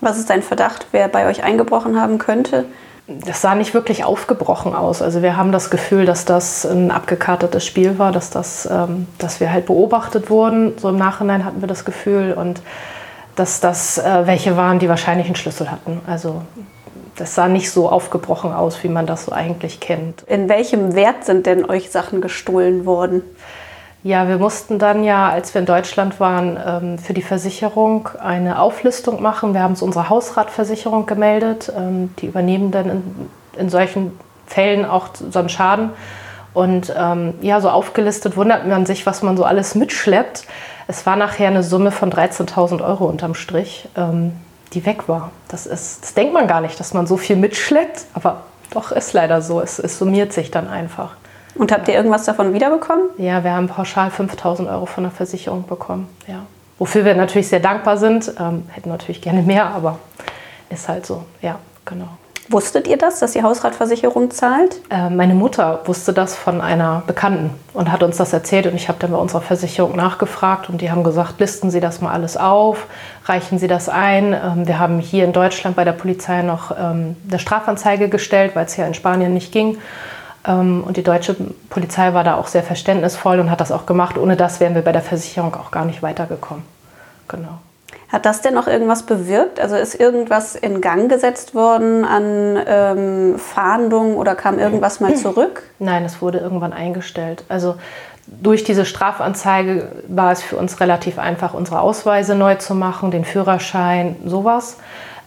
Was 0.00 0.18
ist 0.18 0.30
dein 0.30 0.42
Verdacht, 0.42 0.86
wer 0.92 1.08
bei 1.08 1.26
euch 1.26 1.44
eingebrochen 1.44 2.00
haben 2.00 2.18
könnte? 2.18 2.66
Das 3.06 3.42
sah 3.42 3.54
nicht 3.54 3.74
wirklich 3.74 4.04
aufgebrochen 4.04 4.74
aus. 4.74 5.02
Also 5.02 5.22
wir 5.22 5.36
haben 5.36 5.52
das 5.52 5.68
Gefühl, 5.68 6.06
dass 6.06 6.24
das 6.24 6.64
ein 6.64 6.90
abgekartetes 6.90 7.64
Spiel 7.64 7.98
war, 7.98 8.12
dass, 8.12 8.30
das, 8.30 8.66
ähm, 8.70 9.06
dass 9.18 9.40
wir 9.40 9.52
halt 9.52 9.66
beobachtet 9.66 10.30
wurden. 10.30 10.78
So 10.78 10.88
im 10.88 10.96
Nachhinein 10.96 11.44
hatten 11.44 11.60
wir 11.60 11.68
das 11.68 11.84
Gefühl 11.84 12.32
und 12.32 12.62
dass 13.36 13.60
das 13.60 13.98
äh, 13.98 14.26
welche 14.26 14.56
waren, 14.56 14.78
die 14.78 14.88
wahrscheinlich 14.88 15.26
einen 15.26 15.36
Schlüssel 15.36 15.70
hatten. 15.70 16.00
Also 16.06 16.42
das 17.16 17.34
sah 17.34 17.48
nicht 17.48 17.70
so 17.70 17.90
aufgebrochen 17.90 18.52
aus, 18.52 18.82
wie 18.82 18.88
man 18.88 19.06
das 19.06 19.26
so 19.26 19.32
eigentlich 19.32 19.80
kennt. 19.80 20.22
In 20.22 20.48
welchem 20.48 20.94
Wert 20.94 21.24
sind 21.24 21.46
denn 21.46 21.68
euch 21.68 21.90
Sachen 21.90 22.20
gestohlen 22.20 22.86
worden? 22.86 23.22
Ja, 24.04 24.28
wir 24.28 24.36
mussten 24.36 24.78
dann 24.78 25.02
ja, 25.02 25.30
als 25.30 25.54
wir 25.54 25.60
in 25.60 25.66
Deutschland 25.66 26.20
waren, 26.20 26.58
ähm, 26.62 26.98
für 26.98 27.14
die 27.14 27.22
Versicherung 27.22 28.10
eine 28.22 28.58
Auflistung 28.58 29.22
machen. 29.22 29.54
Wir 29.54 29.62
haben 29.62 29.72
es 29.72 29.80
unserer 29.80 30.10
Hausratversicherung 30.10 31.06
gemeldet. 31.06 31.72
Ähm, 31.74 32.14
die 32.18 32.26
übernehmen 32.26 32.70
dann 32.70 32.90
in, 32.90 33.30
in 33.56 33.70
solchen 33.70 34.12
Fällen 34.46 34.84
auch 34.84 35.08
so 35.14 35.38
einen 35.38 35.48
Schaden. 35.48 35.88
Und 36.52 36.94
ähm, 36.94 37.32
ja, 37.40 37.62
so 37.62 37.70
aufgelistet 37.70 38.36
wundert 38.36 38.66
man 38.68 38.84
sich, 38.84 39.06
was 39.06 39.22
man 39.22 39.38
so 39.38 39.44
alles 39.44 39.74
mitschleppt. 39.74 40.44
Es 40.86 41.06
war 41.06 41.16
nachher 41.16 41.48
eine 41.48 41.62
Summe 41.62 41.90
von 41.90 42.12
13.000 42.12 42.84
Euro 42.84 43.06
unterm 43.06 43.34
Strich, 43.34 43.88
die 44.74 44.84
weg 44.84 45.08
war. 45.08 45.30
Das, 45.48 45.64
ist, 45.64 46.02
das 46.02 46.12
denkt 46.12 46.34
man 46.34 46.46
gar 46.46 46.60
nicht, 46.60 46.78
dass 46.78 46.92
man 46.92 47.06
so 47.06 47.16
viel 47.16 47.36
mitschleppt, 47.36 48.04
aber 48.12 48.42
doch 48.70 48.92
ist 48.92 49.14
leider 49.14 49.40
so. 49.40 49.62
Es, 49.62 49.78
es 49.78 49.98
summiert 49.98 50.34
sich 50.34 50.50
dann 50.50 50.68
einfach. 50.68 51.16
Und 51.54 51.72
habt 51.72 51.88
ihr 51.88 51.94
irgendwas 51.94 52.24
davon 52.24 52.52
wiederbekommen? 52.52 53.10
Ja, 53.16 53.44
wir 53.44 53.52
haben 53.52 53.68
pauschal 53.68 54.10
5000 54.10 54.68
Euro 54.68 54.86
von 54.86 55.04
der 55.04 55.12
Versicherung 55.12 55.66
bekommen. 55.66 56.08
Ja. 56.26 56.46
Wofür 56.78 57.04
wir 57.04 57.14
natürlich 57.14 57.48
sehr 57.48 57.60
dankbar 57.60 57.96
sind. 57.96 58.32
Ähm, 58.38 58.64
hätten 58.70 58.88
natürlich 58.88 59.22
gerne 59.22 59.42
mehr, 59.42 59.66
aber 59.66 59.98
ist 60.70 60.88
halt 60.88 61.06
so. 61.06 61.24
Ja, 61.40 61.58
genau. 61.84 62.08
Wusstet 62.50 62.86
ihr 62.88 62.98
das, 62.98 63.20
dass 63.20 63.32
die 63.32 63.42
Hausratversicherung 63.42 64.30
zahlt? 64.30 64.80
Äh, 64.90 65.08
meine 65.08 65.34
Mutter 65.34 65.80
wusste 65.86 66.12
das 66.12 66.36
von 66.36 66.60
einer 66.60 67.02
Bekannten 67.06 67.50
und 67.72 67.90
hat 67.90 68.02
uns 68.02 68.18
das 68.18 68.34
erzählt. 68.34 68.66
Und 68.66 68.74
ich 68.74 68.88
habe 68.88 68.98
dann 68.98 69.12
bei 69.12 69.16
unserer 69.16 69.40
Versicherung 69.40 69.96
nachgefragt 69.96 70.68
und 70.68 70.82
die 70.82 70.90
haben 70.90 71.04
gesagt, 71.04 71.40
listen 71.40 71.70
Sie 71.70 71.80
das 71.80 72.02
mal 72.02 72.12
alles 72.12 72.36
auf, 72.36 72.86
reichen 73.24 73.58
Sie 73.58 73.66
das 73.66 73.88
ein. 73.88 74.34
Ähm, 74.34 74.66
wir 74.66 74.78
haben 74.78 74.98
hier 74.98 75.24
in 75.24 75.32
Deutschland 75.32 75.74
bei 75.74 75.84
der 75.84 75.92
Polizei 75.92 76.42
noch 76.42 76.70
ähm, 76.78 77.16
eine 77.28 77.38
Strafanzeige 77.38 78.10
gestellt, 78.10 78.54
weil 78.54 78.66
es 78.66 78.76
ja 78.76 78.86
in 78.86 78.92
Spanien 78.92 79.32
nicht 79.32 79.50
ging. 79.50 79.78
Ähm, 80.46 80.84
und 80.86 80.96
die 80.96 81.02
deutsche 81.02 81.36
Polizei 81.70 82.14
war 82.14 82.24
da 82.24 82.36
auch 82.36 82.46
sehr 82.46 82.62
verständnisvoll 82.62 83.40
und 83.40 83.50
hat 83.50 83.60
das 83.60 83.72
auch 83.72 83.86
gemacht. 83.86 84.18
Ohne 84.18 84.36
das 84.36 84.60
wären 84.60 84.74
wir 84.74 84.82
bei 84.82 84.92
der 84.92 85.02
Versicherung 85.02 85.54
auch 85.54 85.70
gar 85.70 85.84
nicht 85.84 86.02
weitergekommen. 86.02 86.64
Genau. 87.28 87.58
Hat 88.10 88.26
das 88.26 88.42
denn 88.42 88.54
noch 88.54 88.68
irgendwas 88.68 89.04
bewirkt? 89.04 89.58
Also 89.58 89.76
ist 89.76 89.98
irgendwas 89.98 90.54
in 90.54 90.80
Gang 90.80 91.08
gesetzt 91.08 91.54
worden 91.54 92.04
an 92.04 92.62
ähm, 92.66 93.38
Fahndung 93.38 94.16
oder 94.16 94.36
kam 94.36 94.58
irgendwas 94.58 95.00
mal 95.00 95.16
zurück? 95.16 95.64
Nein, 95.78 96.04
es 96.04 96.22
wurde 96.22 96.38
irgendwann 96.38 96.72
eingestellt. 96.72 97.44
Also 97.48 97.76
durch 98.26 98.64
diese 98.64 98.84
Strafanzeige 98.84 99.88
war 100.08 100.32
es 100.32 100.42
für 100.42 100.56
uns 100.56 100.80
relativ 100.80 101.18
einfach, 101.18 101.54
unsere 101.54 101.80
Ausweise 101.80 102.34
neu 102.34 102.54
zu 102.54 102.74
machen, 102.74 103.10
den 103.10 103.24
Führerschein, 103.24 104.16
sowas. 104.24 104.76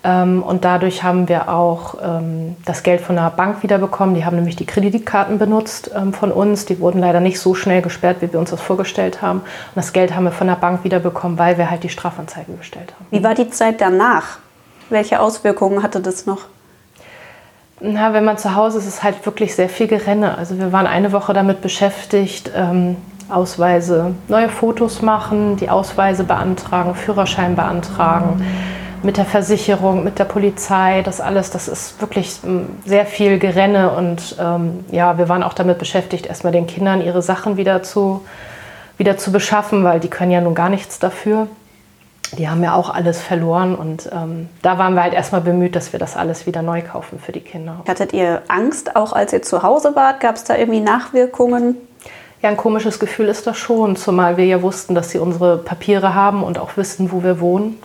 Ähm, 0.04 0.44
und 0.44 0.64
dadurch 0.64 1.04
haben 1.04 1.28
wir 1.28 1.50
auch 1.50 1.96
ähm, 2.02 2.56
das 2.66 2.84
Geld 2.84 3.02
von 3.02 3.16
der 3.16 3.30
Bank 3.32 3.64
wiederbekommen. 3.64 4.16
Die 4.16 4.26
haben 4.26 4.36
nämlich 4.36 4.56
die 4.56 4.66
Kreditkarten 4.66 5.40
benutzt 5.40 5.92
ähm, 5.96 6.14
von 6.14 6.32
uns. 6.32 6.66
Die 6.66 6.80
wurden 6.80 7.00
leider 7.00 7.20
nicht 7.20 7.40
so 7.40 7.56
schnell 7.56 7.82
gesperrt, 7.82 8.18
wie 8.22 8.32
wir 8.32 8.40
uns 8.40 8.52
das 8.52 8.62
vorgestellt 8.62 9.22
haben. 9.22 9.40
Und 9.40 9.76
das 9.76 9.94
Geld 9.94 10.16
haben 10.16 10.26
wir 10.26 10.32
von 10.32 10.48
der 10.48 10.56
Bank 10.56 10.84
wiederbekommen, 10.84 11.38
weil 11.38 11.58
wir 11.58 11.70
halt 11.70 11.84
die 11.84 11.90
Strafanzeige 11.90 12.54
gestellt 12.54 12.94
haben. 12.96 13.06
Wie 13.10 13.24
war 13.24 13.34
die 13.34 13.50
Zeit 13.50 13.82
danach? 13.82 14.38
Welche 14.90 15.20
Auswirkungen 15.20 15.84
hatte 15.84 16.00
das 16.00 16.26
noch? 16.26 16.42
Na, 17.80 18.14
wenn 18.14 18.24
man 18.24 18.38
zu 18.38 18.56
Hause 18.56 18.80
ist, 18.80 18.86
ist 18.86 18.96
es 18.96 19.04
halt 19.04 19.26
wirklich 19.26 19.56
sehr 19.56 19.70
viel 19.70 19.88
Gerenne. 19.88 20.38
Also 20.38 20.58
wir 20.58 20.72
waren 20.72 20.88
eine 20.88 21.12
Woche 21.12 21.34
damit 21.34 21.62
beschäftigt, 21.62 22.52
ähm, 22.56 22.98
Ausweise, 23.30 24.16
neue 24.30 24.48
Fotos 24.48 25.02
machen, 25.02 25.58
die 25.58 25.70
Ausweise 25.70 26.24
beantragen, 26.24 26.96
Führerschein 26.96 27.56
beantragen. 27.56 28.38
Mhm 28.38 28.77
mit 29.04 29.18
der 29.18 29.26
Versicherung, 29.26 30.04
mit 30.04 30.20
der 30.20 30.26
Polizei, 30.26 31.02
das 31.04 31.22
alles, 31.22 31.52
das 31.52 31.68
ist 31.68 32.02
wirklich 32.02 32.40
ähm, 32.44 32.70
sehr 32.86 33.06
viel 33.06 33.40
Gerenne 33.40 33.92
und 33.92 34.36
ähm, 34.40 34.86
ja, 34.92 35.18
wir 35.18 35.30
waren 35.30 35.44
auch 35.44 35.54
damit 35.54 35.78
beschäftigt, 35.78 36.26
erstmal 36.26 36.54
den 36.54 36.68
Kindern 36.68 37.02
ihre 37.02 37.22
Sachen 37.22 37.58
wieder 37.58 37.84
zu, 37.84 38.26
wieder 38.98 39.18
zu 39.18 39.32
beschaffen, 39.32 39.84
weil 39.84 40.00
die 40.00 40.10
können 40.10 40.32
ja 40.32 40.42
nun 40.42 40.56
gar 40.56 40.70
nichts 40.70 41.00
dafür. 41.00 41.48
Die 42.38 42.50
haben 42.50 42.62
ja 42.62 42.74
auch 42.74 42.90
alles 42.90 43.22
verloren 43.22 43.74
und 43.74 44.10
ähm, 44.12 44.50
da 44.62 44.78
waren 44.78 44.96
wir 44.96 45.04
halt 45.04 45.14
erstmal 45.14 45.42
bemüht, 45.42 45.76
dass 45.78 45.94
wir 45.94 46.00
das 46.00 46.18
alles 46.18 46.46
wieder 46.46 46.62
neu 46.62 46.82
kaufen 46.82 47.20
für 47.20 47.32
die 47.32 47.40
Kinder. 47.40 47.84
Hattet 47.88 48.12
ihr 48.12 48.42
Angst, 48.50 48.98
auch 48.98 49.14
als 49.14 49.32
ihr 49.32 49.42
zu 49.42 49.64
Hause 49.64 49.96
wart? 49.96 50.20
Gab 50.20 50.36
es 50.36 50.44
da 50.44 50.58
irgendwie 50.58 50.82
Nachwirkungen? 50.82 51.78
Ja, 52.42 52.50
ein 52.50 52.58
komisches 52.58 53.00
Gefühl 53.00 53.30
ist 53.30 53.48
das 53.48 53.58
schon, 53.58 53.96
zumal 53.96 54.38
wir 54.38 54.46
ja 54.46 54.62
wussten, 54.62 54.94
dass 54.94 55.10
sie 55.10 55.20
unsere 55.20 55.58
Papiere 55.58 56.14
haben 56.14 56.44
und 56.44 56.60
auch 56.60 56.76
wissen, 56.76 57.12
wo 57.12 57.24
wir 57.24 57.40
wohnen. 57.40 57.80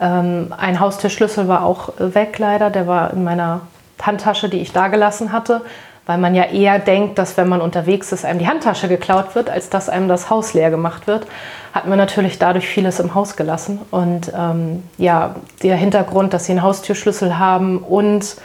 Ähm, 0.00 0.54
ein 0.56 0.80
Haustürschlüssel 0.80 1.48
war 1.48 1.64
auch 1.64 1.92
weg 1.98 2.38
leider, 2.38 2.70
der 2.70 2.86
war 2.86 3.12
in 3.12 3.24
meiner 3.24 3.60
Handtasche, 4.00 4.48
die 4.48 4.60
ich 4.60 4.72
da 4.72 4.88
gelassen 4.88 5.32
hatte, 5.32 5.60
weil 6.06 6.18
man 6.18 6.34
ja 6.34 6.44
eher 6.44 6.78
denkt, 6.78 7.18
dass 7.18 7.36
wenn 7.36 7.48
man 7.48 7.60
unterwegs 7.60 8.10
ist, 8.12 8.24
einem 8.24 8.38
die 8.38 8.48
Handtasche 8.48 8.88
geklaut 8.88 9.34
wird, 9.34 9.50
als 9.50 9.68
dass 9.68 9.88
einem 9.88 10.08
das 10.08 10.30
Haus 10.30 10.54
leer 10.54 10.70
gemacht 10.70 11.06
wird. 11.06 11.26
Hatten 11.72 11.90
wir 11.90 11.96
natürlich 11.96 12.38
dadurch 12.38 12.66
vieles 12.66 12.98
im 12.98 13.14
Haus 13.14 13.36
gelassen. 13.36 13.80
Und 13.90 14.32
ähm, 14.36 14.82
ja, 14.98 15.36
der 15.62 15.76
Hintergrund, 15.76 16.32
dass 16.32 16.46
sie 16.46 16.52
einen 16.52 16.62
Haustürschlüssel 16.62 17.38
haben 17.38 17.78
und 17.78 18.36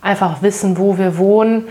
einfach 0.00 0.42
wissen, 0.42 0.78
wo 0.78 0.98
wir 0.98 1.18
wohnen, 1.18 1.68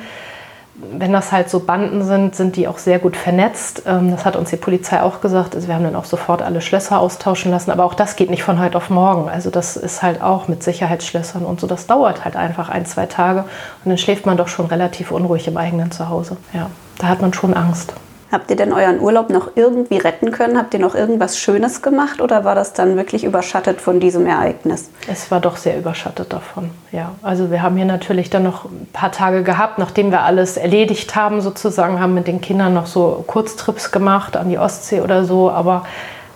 wenn 0.98 1.14
das 1.14 1.32
halt 1.32 1.50
so 1.50 1.60
Banden 1.60 2.04
sind, 2.04 2.36
sind 2.36 2.56
die 2.56 2.68
auch 2.68 2.78
sehr 2.78 3.00
gut 3.00 3.16
vernetzt. 3.16 3.84
Ähm, 3.86 4.12
das 4.12 4.26
hat 4.26 4.36
uns 4.36 4.50
die 4.50 4.58
Polizei 4.58 5.02
auch 5.02 5.22
gesagt. 5.22 5.56
Also 5.56 5.68
wir 5.68 5.76
haben 5.76 5.84
dann 5.84 5.96
auch 5.96 6.06
sofort 6.06 6.42
alle 6.42 6.62
Schlösser 6.62 7.00
austauschen 7.00 7.52
lassen. 7.52 7.72
Aber 7.72 7.86
auch 7.86 7.94
das 7.94 8.16
geht 8.16 8.30
nicht 8.30 8.44
von 8.44 8.60
heute 8.60 8.78
auf 8.78 8.90
morgen. 8.90 9.30
Also 9.30 9.50
das 9.50 9.78
ist 9.78 10.02
halt 10.02 10.22
auch 10.22 10.48
mit 10.48 10.64
Sicherheitsschlössern 10.64 11.46
und 11.46 11.60
so. 11.60 11.68
Das 11.68 11.88
dauert 11.88 12.26
halt 12.26 12.36
einfach 12.36 12.70
ein, 12.70 12.86
zwei 12.86 13.06
Tage. 13.06 13.42
Und 13.42 13.90
dann 13.90 13.98
schläft 13.98 14.26
man 14.26 14.38
doch 14.38 14.48
schon 14.48 14.66
relativ 14.66 15.12
unruhig 15.12 15.48
im 15.48 15.58
eigenen 15.58 15.92
Zuhause. 15.92 16.38
Ja, 16.54 16.70
da 16.98 17.08
hat 17.08 17.22
man 17.22 17.34
schon 17.34 17.54
Angst. 17.54 17.94
Habt 18.32 18.50
ihr 18.50 18.56
denn 18.56 18.72
euren 18.72 19.02
Urlaub 19.02 19.30
noch 19.30 19.52
irgendwie 19.56 19.98
retten 19.98 20.32
können? 20.32 20.58
Habt 20.58 20.74
ihr 20.74 20.80
noch 20.80 20.96
irgendwas 20.96 21.38
Schönes 21.38 21.82
gemacht 21.82 22.22
oder 22.22 22.46
war 22.46 22.56
das 22.56 22.72
dann 22.74 22.96
wirklich 22.96 23.26
überschattet 23.26 23.82
von 23.82 24.00
diesem 24.00 24.26
Ereignis? 24.26 24.90
Es 25.08 25.32
war 25.32 25.42
doch 25.42 25.58
sehr 25.58 25.78
überschattet 25.78 26.32
davon, 26.32 26.72
ja. 26.92 27.12
Also 27.22 27.52
wir 27.52 27.62
haben 27.62 27.76
hier 27.76 27.86
natürlich 27.86 28.30
dann 28.30 28.44
noch 28.44 28.66
ein 28.66 28.88
paar 28.94 29.12
Tage 29.12 29.44
gehabt, 29.44 29.80
nachdem 29.80 30.12
wir 30.12 30.22
alles 30.22 30.56
erledigt 30.56 31.16
haben 31.16 31.42
sozusagen, 31.42 32.00
haben 32.00 32.14
mit 32.14 32.28
den 32.28 32.40
Kindern 32.40 32.74
noch 32.74 32.88
so 32.88 33.24
Kurztrips 33.28 33.92
gemacht 33.92 34.38
an 34.38 34.50
die 34.50 34.58
Ostsee 34.58 35.02
oder 35.02 35.26
so, 35.26 35.52
aber 35.52 35.86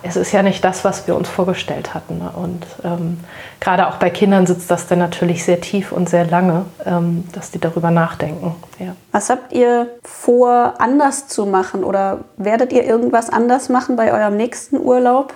es 0.07 0.15
ist 0.15 0.31
ja 0.31 0.43
nicht 0.43 0.63
das, 0.63 0.85
was 0.85 1.07
wir 1.07 1.15
uns 1.15 1.27
vorgestellt 1.27 1.93
hatten. 1.93 2.19
Ne? 2.19 2.29
Und 2.33 2.65
ähm, 2.83 3.19
gerade 3.59 3.87
auch 3.87 3.95
bei 3.95 4.09
Kindern 4.09 4.45
sitzt 4.45 4.69
das 4.69 4.87
dann 4.87 4.99
natürlich 4.99 5.43
sehr 5.43 5.61
tief 5.61 5.91
und 5.91 6.07
sehr 6.07 6.25
lange, 6.25 6.65
ähm, 6.85 7.23
dass 7.31 7.51
die 7.51 7.59
darüber 7.59 7.89
nachdenken. 7.91 8.55
Ja. 8.79 8.95
Was 9.11 9.29
habt 9.29 9.51
ihr 9.51 9.87
vor, 10.03 10.75
anders 10.77 11.27
zu 11.27 11.45
machen 11.45 11.83
oder 11.83 12.19
werdet 12.37 12.71
ihr 12.71 12.83
irgendwas 12.83 13.29
anders 13.29 13.69
machen 13.69 13.95
bei 13.95 14.13
eurem 14.13 14.37
nächsten 14.37 14.77
Urlaub? 14.77 15.33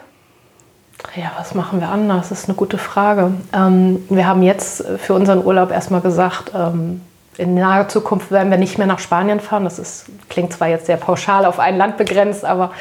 Ja, 1.16 1.32
was 1.38 1.56
machen 1.56 1.80
wir 1.80 1.90
anders? 1.90 2.30
Das 2.30 2.42
ist 2.42 2.50
eine 2.50 2.56
gute 2.56 2.78
Frage. 2.78 3.32
Ähm, 3.54 4.06
wir 4.10 4.28
haben 4.28 4.44
jetzt 4.44 4.84
für 4.98 5.14
unseren 5.14 5.44
Urlaub 5.44 5.72
erstmal 5.72 6.02
gesagt, 6.02 6.52
ähm, 6.54 7.02
in 7.40 7.54
naher 7.54 7.88
Zukunft 7.88 8.32
werden 8.32 8.52
wir 8.52 8.58
nicht 8.58 8.78
mehr 8.78 8.86
nach 8.86 9.00
Spanien 9.00 9.40
fahren. 9.40 9.64
Das 9.64 9.80
ist, 9.80 10.08
klingt 10.28 10.52
zwar 10.52 10.68
jetzt 10.68 10.88
sehr 10.88 10.98
pauschal 10.98 11.46
auf 11.46 11.58
ein 11.58 11.78
Land 11.78 11.96
begrenzt, 11.96 12.44
aber 12.44 12.72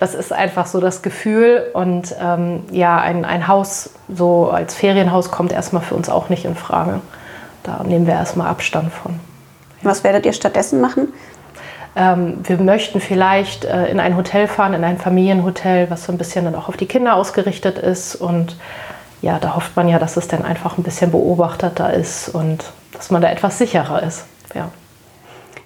das 0.00 0.14
ist 0.14 0.32
einfach 0.32 0.66
so 0.66 0.80
das 0.80 1.02
Gefühl. 1.02 1.70
Und 1.72 2.14
ähm, 2.20 2.64
ja, 2.72 2.98
ein, 3.00 3.24
ein 3.24 3.46
Haus 3.46 3.90
so 4.08 4.50
als 4.50 4.74
Ferienhaus 4.74 5.30
kommt 5.30 5.52
erstmal 5.52 5.82
für 5.82 5.94
uns 5.94 6.08
auch 6.08 6.30
nicht 6.30 6.44
in 6.44 6.56
Frage. 6.56 7.00
Da 7.62 7.84
nehmen 7.84 8.08
wir 8.08 8.14
erstmal 8.14 8.48
Abstand 8.48 8.92
von. 8.92 9.20
Was 9.82 10.02
werdet 10.02 10.26
ihr 10.26 10.32
stattdessen 10.32 10.80
machen? 10.80 11.12
Ähm, 11.94 12.38
wir 12.42 12.56
möchten 12.58 13.00
vielleicht 13.00 13.66
äh, 13.66 13.86
in 13.86 14.00
ein 14.00 14.16
Hotel 14.16 14.48
fahren, 14.48 14.74
in 14.74 14.82
ein 14.82 14.98
Familienhotel, 14.98 15.90
was 15.90 16.04
so 16.04 16.12
ein 16.12 16.18
bisschen 16.18 16.44
dann 16.44 16.56
auch 16.56 16.68
auf 16.68 16.76
die 16.76 16.86
Kinder 16.86 17.14
ausgerichtet 17.14 17.78
ist. 17.78 18.16
Und 18.16 18.56
ja, 19.22 19.38
da 19.38 19.54
hofft 19.54 19.76
man 19.76 19.88
ja, 19.88 20.00
dass 20.00 20.16
es 20.16 20.26
dann 20.26 20.44
einfach 20.44 20.76
ein 20.76 20.82
bisschen 20.82 21.12
beobachteter 21.12 21.94
ist 21.94 22.28
und 22.28 22.64
dass 22.98 23.10
man 23.10 23.22
da 23.22 23.30
etwas 23.30 23.56
sicherer 23.56 24.02
ist. 24.02 24.26
Ja. 24.54 24.68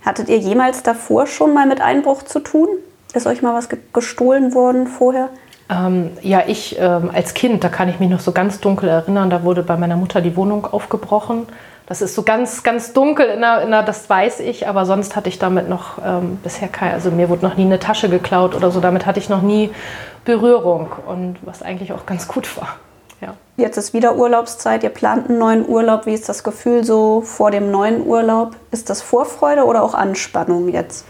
Hattet 0.05 0.29
ihr 0.29 0.39
jemals 0.39 0.83
davor 0.83 1.27
schon 1.27 1.55
mal 1.55 1.67
mit 1.67 1.81
Einbruch 1.81 2.23
zu 2.23 2.39
tun? 2.41 2.69
Ist 3.15 3.27
euch 3.27 3.43
mal 3.43 3.55
was 3.55 3.69
gestohlen 3.93 4.55
worden 4.55 4.87
vorher? 4.87 5.29
Ähm, 5.71 6.11
ja, 6.23 6.43
ich 6.47 6.79
ähm, 6.79 7.11
als 7.13 7.35
Kind, 7.35 7.65
da 7.65 7.69
kann 7.69 7.89
ich 7.89 7.99
mich 8.01 8.11
noch 8.11 8.21
so 8.21 8.33
ganz 8.33 8.61
dunkel 8.61 8.89
erinnern, 8.89 9.31
da 9.31 9.43
wurde 9.43 9.63
bei 9.63 9.77
meiner 9.77 9.97
Mutter 9.97 10.21
die 10.21 10.37
Wohnung 10.37 10.67
aufgebrochen. 10.67 11.47
Das 11.87 12.01
ist 12.01 12.15
so 12.15 12.23
ganz, 12.23 12.63
ganz 12.63 12.93
dunkel, 12.93 13.27
in 13.27 13.41
der, 13.41 13.63
in 13.63 13.71
der, 13.71 13.83
das 13.83 14.09
weiß 14.09 14.41
ich, 14.41 14.69
aber 14.69 14.87
sonst 14.87 15.17
hatte 15.17 15.29
ich 15.29 15.39
damit 15.39 15.69
noch 15.69 15.99
ähm, 16.05 16.39
bisher 16.43 16.69
kein, 16.69 16.93
also 16.93 17.11
mir 17.11 17.29
wurde 17.29 17.45
noch 17.45 17.57
nie 17.57 17.65
eine 17.65 17.79
Tasche 17.79 18.09
geklaut 18.09 18.55
oder 18.55 18.71
so, 18.71 18.81
damit 18.81 19.05
hatte 19.05 19.19
ich 19.19 19.29
noch 19.29 19.43
nie 19.43 19.71
Berührung 20.25 20.91
und 21.07 21.37
was 21.43 21.63
eigentlich 21.63 21.93
auch 21.93 22.07
ganz 22.07 22.29
gut 22.29 22.57
war. 22.57 22.77
Jetzt 23.57 23.77
ist 23.77 23.93
wieder 23.93 24.17
Urlaubszeit, 24.17 24.83
ihr 24.83 24.91
plant 24.91 25.29
einen 25.29 25.39
neuen 25.39 25.69
Urlaub. 25.69 26.07
Wie 26.07 26.15
ist 26.15 26.29
das 26.29 26.43
Gefühl 26.43 26.85
so 26.85 27.21
vor 27.21 27.51
dem 27.51 27.71
neuen 27.71 28.07
Urlaub? 28.07 28.57
Ist 28.71 28.89
das 28.89 29.03
Vorfreude 29.03 29.65
oder 29.65 29.83
auch 29.83 29.95
Anspannung 29.95 30.69
jetzt? 30.69 31.05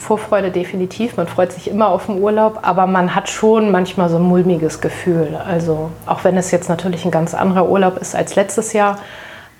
Vorfreude 0.00 0.50
definitiv. 0.50 1.16
Man 1.16 1.28
freut 1.28 1.52
sich 1.52 1.68
immer 1.68 1.88
auf 1.88 2.06
den 2.06 2.20
Urlaub, 2.20 2.60
aber 2.62 2.86
man 2.86 3.14
hat 3.14 3.28
schon 3.28 3.70
manchmal 3.70 4.08
so 4.08 4.16
ein 4.16 4.22
mulmiges 4.22 4.80
Gefühl. 4.80 5.40
Also 5.46 5.90
auch 6.06 6.24
wenn 6.24 6.36
es 6.36 6.50
jetzt 6.50 6.68
natürlich 6.68 7.04
ein 7.04 7.10
ganz 7.12 7.32
anderer 7.32 7.68
Urlaub 7.68 7.98
ist 7.98 8.14
als 8.16 8.34
letztes 8.34 8.72
Jahr, 8.72 8.98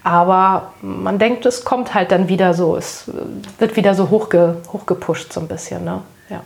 aber 0.02 0.72
man 0.80 1.18
denkt, 1.18 1.44
es 1.46 1.64
kommt 1.64 1.94
halt 1.94 2.10
dann 2.10 2.28
wieder 2.28 2.54
so, 2.54 2.76
es 2.76 3.10
wird 3.58 3.76
wieder 3.76 3.94
so 3.94 4.10
hochge, 4.10 4.56
hochgepusht 4.72 5.32
so 5.32 5.40
ein 5.40 5.48
bisschen. 5.48 5.84
Ne? 5.84 6.02
Ja. 6.30 6.40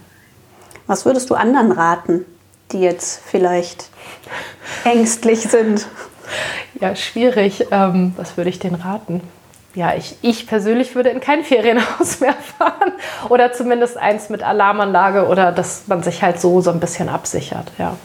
Was 0.87 1.05
würdest 1.05 1.31
du 1.31 1.35
anderen 1.35 1.73
raten, 1.73 2.25
die 2.73 2.81
jetzt 2.81 3.23
vielleicht 3.25 3.91
ängstlich 4.85 5.43
sind? 5.43 5.87
Ja, 6.81 6.97
schwierig. 6.97 7.67
Ähm, 7.71 8.14
was 8.17 8.37
würde 8.37 8.50
ich 8.50 8.59
denen 8.59 8.76
raten? 8.76 9.21
Ja, 9.75 9.95
ich, 9.95 10.17
ich 10.21 10.47
persönlich 10.47 10.95
würde 10.95 11.11
in 11.11 11.21
kein 11.21 11.45
Ferienhaus 11.45 12.21
mehr 12.21 12.35
fahren 12.35 12.93
oder 13.29 13.52
zumindest 13.52 13.97
eins 13.97 14.29
mit 14.29 14.43
Alarmanlage 14.43 15.26
oder 15.26 15.52
dass 15.52 15.85
man 15.87 16.02
sich 16.02 16.23
halt 16.23 16.41
so 16.41 16.61
so 16.61 16.71
ein 16.71 16.81
bisschen 16.81 17.09
absichert. 17.09 17.73
Ja. 17.79 17.97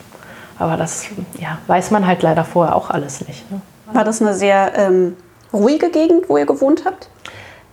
Aber 0.59 0.77
das 0.77 1.05
ja, 1.39 1.57
weiß 1.67 1.91
man 1.91 2.07
halt 2.07 2.23
leider 2.23 2.45
vorher 2.45 2.75
auch 2.75 2.89
alles 2.89 3.27
nicht. 3.27 3.49
Ne? 3.51 3.61
War 3.91 4.03
das 4.03 4.21
eine 4.21 4.33
sehr 4.33 4.73
ähm, 4.75 5.15
ruhige 5.53 5.89
Gegend, 5.89 6.29
wo 6.29 6.37
ihr 6.37 6.45
gewohnt 6.45 6.83
habt? 6.85 7.09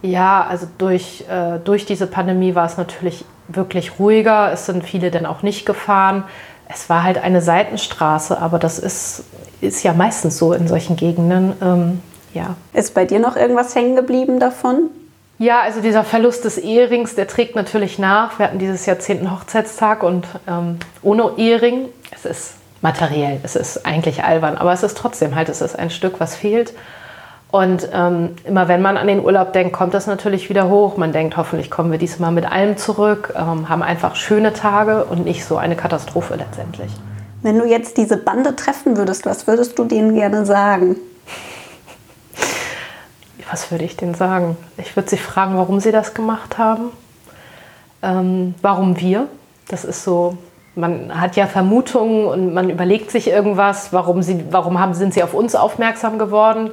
Ja, 0.02 0.46
also 0.46 0.66
durch, 0.76 1.24
äh, 1.30 1.58
durch 1.64 1.86
diese 1.86 2.06
Pandemie 2.06 2.54
war 2.54 2.66
es 2.66 2.76
natürlich 2.76 3.24
wirklich 3.48 3.98
ruhiger. 3.98 4.52
Es 4.52 4.66
sind 4.66 4.84
viele 4.84 5.10
dann 5.10 5.24
auch 5.24 5.42
nicht 5.42 5.64
gefahren 5.64 6.24
es 6.68 6.88
war 6.88 7.02
halt 7.02 7.18
eine 7.18 7.40
Seitenstraße, 7.40 8.38
aber 8.38 8.58
das 8.58 8.78
ist, 8.78 9.24
ist 9.60 9.82
ja 9.82 9.92
meistens 9.92 10.38
so 10.38 10.52
in 10.52 10.68
solchen 10.68 10.96
Gegenden. 10.96 11.52
Ähm, 11.62 12.02
ja. 12.32 12.56
Ist 12.72 12.94
bei 12.94 13.04
dir 13.04 13.20
noch 13.20 13.36
irgendwas 13.36 13.74
hängen 13.74 13.96
geblieben 13.96 14.40
davon? 14.40 14.90
Ja, 15.38 15.62
also 15.62 15.80
dieser 15.80 16.04
Verlust 16.04 16.44
des 16.44 16.58
Ehrings, 16.58 17.16
der 17.16 17.26
trägt 17.26 17.56
natürlich 17.56 17.98
nach. 17.98 18.38
Wir 18.38 18.46
hatten 18.46 18.58
dieses 18.58 18.86
Jahr 18.86 18.98
10. 18.98 19.30
Hochzeitstag 19.30 20.02
und 20.02 20.26
ähm, 20.46 20.78
ohne 21.02 21.32
Ehering, 21.36 21.88
es 22.12 22.24
ist 22.24 22.54
materiell, 22.82 23.40
es 23.42 23.56
ist 23.56 23.84
eigentlich 23.84 24.22
albern, 24.22 24.56
aber 24.56 24.72
es 24.72 24.82
ist 24.82 24.96
trotzdem 24.96 25.34
halt, 25.34 25.48
es 25.48 25.60
ist 25.60 25.76
ein 25.76 25.90
Stück, 25.90 26.20
was 26.20 26.36
fehlt. 26.36 26.72
Und 27.54 27.88
ähm, 27.92 28.30
immer 28.42 28.66
wenn 28.66 28.82
man 28.82 28.96
an 28.96 29.06
den 29.06 29.24
Urlaub 29.24 29.52
denkt, 29.52 29.74
kommt 29.74 29.94
das 29.94 30.08
natürlich 30.08 30.48
wieder 30.48 30.68
hoch. 30.68 30.96
Man 30.96 31.12
denkt, 31.12 31.36
hoffentlich 31.36 31.70
kommen 31.70 31.92
wir 31.92 31.98
diesmal 31.98 32.32
mit 32.32 32.50
allem 32.50 32.76
zurück, 32.76 33.32
ähm, 33.36 33.68
haben 33.68 33.80
einfach 33.80 34.16
schöne 34.16 34.52
Tage 34.52 35.04
und 35.04 35.24
nicht 35.24 35.44
so 35.44 35.56
eine 35.56 35.76
Katastrophe 35.76 36.34
letztendlich. 36.34 36.90
Wenn 37.42 37.56
du 37.56 37.64
jetzt 37.64 37.96
diese 37.96 38.16
Bande 38.16 38.56
treffen 38.56 38.96
würdest, 38.96 39.24
was 39.24 39.46
würdest 39.46 39.78
du 39.78 39.84
denen 39.84 40.16
gerne 40.16 40.44
sagen? 40.44 40.96
Was 43.48 43.70
würde 43.70 43.84
ich 43.84 43.96
denen 43.96 44.14
sagen? 44.14 44.56
Ich 44.76 44.96
würde 44.96 45.08
sie 45.08 45.16
fragen, 45.16 45.56
warum 45.56 45.78
sie 45.78 45.92
das 45.92 46.12
gemacht 46.12 46.58
haben. 46.58 46.90
Ähm, 48.02 48.56
warum 48.62 48.98
wir? 48.98 49.28
Das 49.68 49.84
ist 49.84 50.02
so, 50.02 50.38
man 50.74 51.20
hat 51.20 51.36
ja 51.36 51.46
Vermutungen 51.46 52.26
und 52.26 52.52
man 52.52 52.68
überlegt 52.68 53.12
sich 53.12 53.28
irgendwas, 53.28 53.92
warum, 53.92 54.22
sie, 54.22 54.44
warum 54.50 54.80
haben, 54.80 54.94
sind 54.94 55.14
sie 55.14 55.22
auf 55.22 55.34
uns 55.34 55.54
aufmerksam 55.54 56.18
geworden 56.18 56.72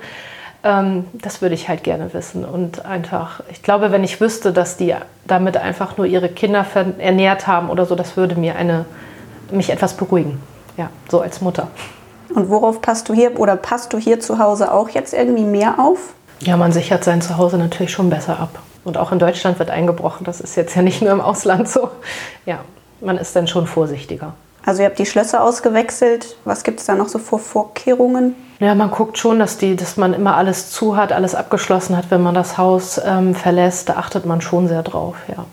ähm, 0.63 1.06
das 1.13 1.41
würde 1.41 1.56
ich 1.56 1.70
halt 1.70 1.84
gerne 1.84 2.13
wissen. 2.13 2.46
Und 2.46 2.86
einfach, 2.86 3.41
ich 3.51 3.63
glaube, 3.63 3.91
wenn 3.91 4.03
ich 4.03 4.22
wüsste, 4.22 4.53
dass 4.53 4.77
die 4.77 4.96
damit 5.25 5.58
einfach 5.58 5.98
nur 5.98 6.06
ihre 6.06 6.30
Kinder 6.30 6.65
ernährt 7.00 7.48
haben 7.48 7.70
oder 7.70 7.86
so, 7.86 7.96
das 7.96 8.18
würde 8.18 8.36
mir 8.36 8.56
eine, 8.56 8.86
mich 9.51 9.70
etwas 9.70 9.96
beruhigen. 9.96 10.41
Ja, 10.77 10.89
so 11.10 11.22
als 11.22 11.41
Mutter. 11.41 11.68
Und 12.34 12.50
worauf 12.50 12.82
passt 12.82 13.10
du 13.10 13.13
hier 13.13 13.38
oder 13.39 13.56
passt 13.56 13.94
du 13.94 13.98
hier 13.98 14.20
zu 14.20 14.39
Hause 14.39 14.72
auch 14.72 14.89
jetzt 14.89 15.13
irgendwie 15.13 15.44
mehr 15.44 15.80
auf? 15.80 16.13
Ja, 16.39 16.58
man 16.58 16.72
sichert 16.72 17.03
sein 17.03 17.22
Zuhause 17.22 17.58
natürlich 17.58 17.91
schon 17.91 18.10
besser 18.10 18.39
ab. 18.39 18.60
Und 18.84 18.98
auch 18.98 19.12
in 19.12 19.20
Deutschland 19.20 19.60
wird 19.60 19.70
eingebrochen. 19.70 20.25
Das 20.25 20.41
ist 20.41 20.56
jetzt 20.56 20.75
ja 20.75 20.82
nicht 20.82 21.01
nur 21.01 21.12
im 21.12 21.22
Ausland 21.22 21.70
so. 21.70 21.89
Ja, 22.46 22.60
man 23.00 23.18
ist 23.18 23.36
dann 23.36 23.48
schon 23.48 23.68
vorsichtiger. 23.68 24.34
Also 24.65 24.82
ihr 24.82 24.88
habt 24.88 25.00
die 25.00 25.06
Schlösser 25.06 25.44
ausgewechselt. 25.44 26.36
Was 26.46 26.63
gibt 26.63 26.80
es 26.80 26.86
da 26.86 26.96
noch 26.96 27.08
so 27.08 27.20
vor 27.20 27.39
Vorkehrungen? 27.39 28.36
Ja, 28.60 28.75
man 28.75 28.91
guckt 28.91 29.18
schon, 29.18 29.39
dass, 29.39 29.58
die, 29.58 29.75
dass 29.75 29.98
man 29.98 30.13
immer 30.13 30.36
alles 30.36 30.70
zu 30.70 30.96
hat, 30.96 31.12
alles 31.12 31.34
abgeschlossen 31.34 31.98
hat, 31.98 32.12
wenn 32.12 32.22
man 32.22 32.36
das 32.36 32.60
Haus 32.60 33.01
ähm, 33.03 33.34
verlässt. 33.34 33.89
Da 33.89 33.96
achtet 33.96 34.25
man 34.25 34.41
schon 34.41 34.68
sehr 34.68 34.84
drauf, 34.84 35.15
ja. 35.27 35.46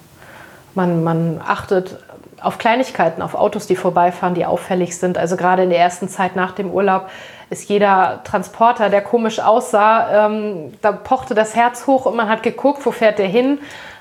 Man, 0.74 1.02
man 1.02 1.40
achtet 1.44 1.96
auf 2.40 2.58
Kleinigkeiten, 2.58 3.22
auf 3.22 3.34
Autos, 3.34 3.66
die 3.66 3.76
vorbeifahren, 3.76 4.34
die 4.34 4.44
auffällig 4.46 4.96
sind. 4.96 5.18
Also 5.18 5.36
gerade 5.36 5.62
in 5.62 5.70
der 5.70 5.78
ersten 5.78 6.08
Zeit 6.08 6.36
nach 6.36 6.52
dem 6.52 6.70
Urlaub 6.70 7.08
ist 7.50 7.68
jeder 7.68 8.20
Transporter, 8.24 8.90
der 8.90 9.00
komisch 9.00 9.40
aussah, 9.40 10.26
ähm, 10.26 10.74
da 10.82 10.92
pochte 10.92 11.34
das 11.34 11.56
Herz 11.56 11.86
hoch 11.86 12.06
und 12.06 12.14
man 12.14 12.28
hat 12.28 12.42
geguckt, 12.42 12.84
wo 12.84 12.90
fährt 12.90 13.18
der 13.18 13.26
hin, 13.26 13.58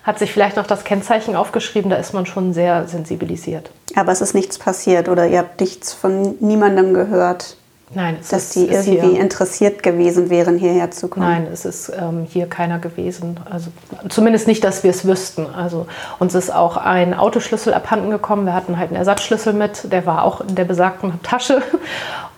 hat 0.07 0.19
sich 0.19 0.31
vielleicht 0.31 0.55
noch 0.55 0.65
das 0.65 0.85
Kennzeichen 0.85 1.35
aufgeschrieben, 1.35 1.91
da 1.91 1.97
ist 1.97 2.13
man 2.13 2.25
schon 2.25 2.53
sehr 2.53 2.87
sensibilisiert. 2.87 3.69
Aber 3.93 4.13
es 4.13 4.21
ist 4.21 4.33
nichts 4.33 4.57
passiert 4.57 5.09
oder 5.09 5.27
ihr 5.27 5.39
habt 5.39 5.59
nichts 5.59 5.93
von 5.93 6.35
niemandem 6.39 6.93
gehört? 6.93 7.57
Nein, 7.93 8.17
es 8.19 8.29
dass 8.29 8.43
ist, 8.43 8.55
die 8.55 8.67
irgendwie 8.67 8.99
hier, 8.99 9.21
interessiert 9.21 9.83
gewesen 9.83 10.29
wären, 10.29 10.57
hierher 10.57 10.91
zu 10.91 11.07
kommen. 11.07 11.25
Nein, 11.25 11.47
es 11.51 11.65
ist 11.65 11.89
ähm, 11.89 12.25
hier 12.29 12.47
keiner 12.47 12.79
gewesen. 12.79 13.39
Also 13.49 13.69
zumindest 14.09 14.47
nicht, 14.47 14.63
dass 14.63 14.83
wir 14.83 14.91
es 14.91 15.05
wüssten. 15.05 15.45
Also 15.45 15.87
uns 16.19 16.35
ist 16.35 16.53
auch 16.53 16.77
ein 16.77 17.13
Autoschlüssel 17.13 17.73
abhanden 17.73 18.09
gekommen. 18.09 18.45
Wir 18.45 18.53
hatten 18.53 18.77
halt 18.77 18.89
einen 18.89 18.97
Ersatzschlüssel 18.97 19.53
mit, 19.53 19.91
der 19.91 20.05
war 20.05 20.23
auch 20.23 20.41
in 20.41 20.55
der 20.55 20.65
besagten 20.65 21.13
Tasche. 21.23 21.61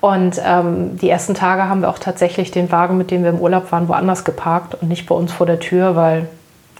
Und 0.02 0.42
ähm, 0.44 0.98
die 0.98 1.10
ersten 1.10 1.34
Tage 1.34 1.68
haben 1.68 1.82
wir 1.82 1.90
auch 1.90 2.00
tatsächlich 2.00 2.52
den 2.52 2.72
Wagen, 2.72 2.98
mit 2.98 3.12
dem 3.12 3.24
wir 3.24 3.32
im 3.32 3.40
Urlaub 3.40 3.72
waren, 3.72 3.88
woanders 3.88 4.24
geparkt 4.24 4.76
und 4.82 4.88
nicht 4.88 5.08
bei 5.08 5.16
uns 5.16 5.32
vor 5.32 5.46
der 5.46 5.60
Tür, 5.60 5.96
weil 5.96 6.28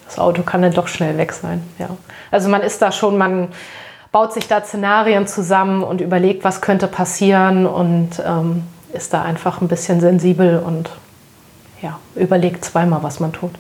das 0.10 0.18
Auto 0.18 0.42
kann 0.42 0.64
dann 0.64 0.74
doch 0.74 0.88
schnell 0.88 1.18
weg 1.18 1.34
sein. 1.34 1.64
Ja. 1.78 1.90
Also 2.32 2.50
man 2.50 2.62
ist 2.62 2.82
da 2.82 2.92
schon, 2.92 3.18
man 3.18 3.50
baut 4.12 4.34
sich 4.34 4.48
da 4.48 4.64
Szenarien 4.64 5.28
zusammen 5.28 5.84
und 5.84 6.02
überlegt, 6.02 6.44
was 6.44 6.62
könnte 6.62 6.88
passieren 6.88 7.68
und 7.68 8.22
ähm, 8.26 8.64
ist 8.92 9.14
da 9.14 9.22
einfach 9.22 9.62
ein 9.62 9.68
bisschen 9.68 10.02
sensibel 10.02 10.60
und 10.66 10.90
ja, 11.82 12.00
überlegt 12.16 12.66
zweimal, 12.66 13.04
was 13.04 13.20
man 13.20 13.34
tut. 13.34 13.52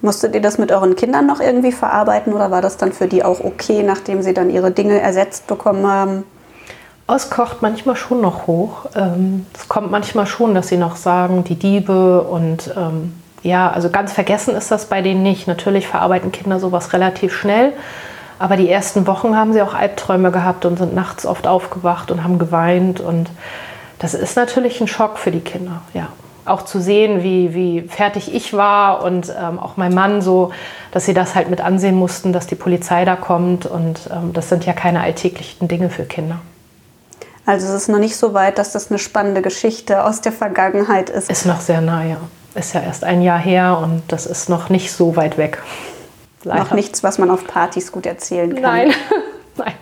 Musstet 0.00 0.34
ihr 0.36 0.42
das 0.42 0.58
mit 0.58 0.70
euren 0.70 0.94
Kindern 0.94 1.26
noch 1.26 1.40
irgendwie 1.40 1.72
verarbeiten 1.72 2.32
oder 2.32 2.52
war 2.52 2.62
das 2.62 2.76
dann 2.76 2.92
für 2.92 3.08
die 3.08 3.24
auch 3.24 3.40
okay, 3.40 3.82
nachdem 3.82 4.22
sie 4.22 4.32
dann 4.32 4.50
ihre 4.50 4.70
Dinge 4.70 5.00
ersetzt 5.00 5.48
bekommen 5.48 5.86
haben? 5.86 6.24
Es 7.08 7.30
kocht 7.30 7.62
manchmal 7.62 7.96
schon 7.96 8.20
noch 8.20 8.46
hoch. 8.46 8.86
Ähm, 8.94 9.46
es 9.54 9.68
kommt 9.68 9.90
manchmal 9.90 10.26
schon, 10.26 10.54
dass 10.54 10.68
sie 10.68 10.76
noch 10.76 10.96
sagen, 10.96 11.42
die 11.44 11.54
Diebe 11.56 12.22
und 12.22 12.72
ähm, 12.76 13.14
ja, 13.46 13.70
also 13.70 13.90
ganz 13.90 14.12
vergessen 14.12 14.54
ist 14.56 14.70
das 14.70 14.86
bei 14.86 15.02
denen 15.02 15.22
nicht. 15.22 15.46
Natürlich 15.46 15.86
verarbeiten 15.86 16.32
Kinder 16.32 16.58
sowas 16.58 16.92
relativ 16.92 17.32
schnell. 17.32 17.72
Aber 18.38 18.56
die 18.56 18.68
ersten 18.68 19.06
Wochen 19.06 19.36
haben 19.36 19.52
sie 19.52 19.62
auch 19.62 19.72
Albträume 19.72 20.30
gehabt 20.30 20.64
und 20.64 20.76
sind 20.78 20.94
nachts 20.94 21.24
oft 21.24 21.46
aufgewacht 21.46 22.10
und 22.10 22.24
haben 22.24 22.38
geweint. 22.38 23.00
Und 23.00 23.30
das 23.98 24.14
ist 24.14 24.36
natürlich 24.36 24.80
ein 24.80 24.88
Schock 24.88 25.18
für 25.18 25.30
die 25.30 25.40
Kinder, 25.40 25.82
ja. 25.94 26.08
Auch 26.44 26.62
zu 26.62 26.80
sehen, 26.80 27.24
wie, 27.24 27.54
wie 27.54 27.82
fertig 27.88 28.32
ich 28.32 28.52
war 28.52 29.02
und 29.02 29.34
ähm, 29.36 29.58
auch 29.58 29.76
mein 29.76 29.92
Mann 29.92 30.22
so, 30.22 30.52
dass 30.92 31.04
sie 31.04 31.14
das 31.14 31.34
halt 31.34 31.50
mit 31.50 31.60
ansehen 31.60 31.96
mussten, 31.96 32.32
dass 32.32 32.46
die 32.46 32.54
Polizei 32.54 33.04
da 33.04 33.16
kommt. 33.16 33.66
Und 33.66 34.08
ähm, 34.12 34.32
das 34.32 34.48
sind 34.48 34.64
ja 34.64 34.72
keine 34.72 35.00
alltäglichen 35.00 35.66
Dinge 35.66 35.90
für 35.90 36.04
Kinder. 36.04 36.38
Also 37.46 37.66
es 37.66 37.74
ist 37.74 37.88
noch 37.88 37.98
nicht 37.98 38.16
so 38.16 38.32
weit, 38.32 38.58
dass 38.58 38.70
das 38.72 38.90
eine 38.90 38.98
spannende 38.98 39.42
Geschichte 39.42 40.04
aus 40.04 40.20
der 40.20 40.32
Vergangenheit 40.32 41.10
ist. 41.10 41.30
Ist 41.30 41.46
noch 41.46 41.60
sehr 41.60 41.80
nah, 41.80 42.04
ja. 42.04 42.18
Ist 42.56 42.72
ja 42.72 42.80
erst 42.80 43.04
ein 43.04 43.20
Jahr 43.20 43.38
her 43.38 43.78
und 43.82 44.02
das 44.08 44.24
ist 44.24 44.48
noch 44.48 44.70
nicht 44.70 44.90
so 44.90 45.14
weit 45.14 45.36
weg. 45.36 45.62
Leider. 46.42 46.64
Noch 46.64 46.70
nichts, 46.72 47.02
was 47.02 47.18
man 47.18 47.30
auf 47.30 47.46
Partys 47.46 47.92
gut 47.92 48.06
erzählen 48.06 48.54
kann. 48.54 48.62
Nein. 48.62 48.94
Nein. 49.56 49.74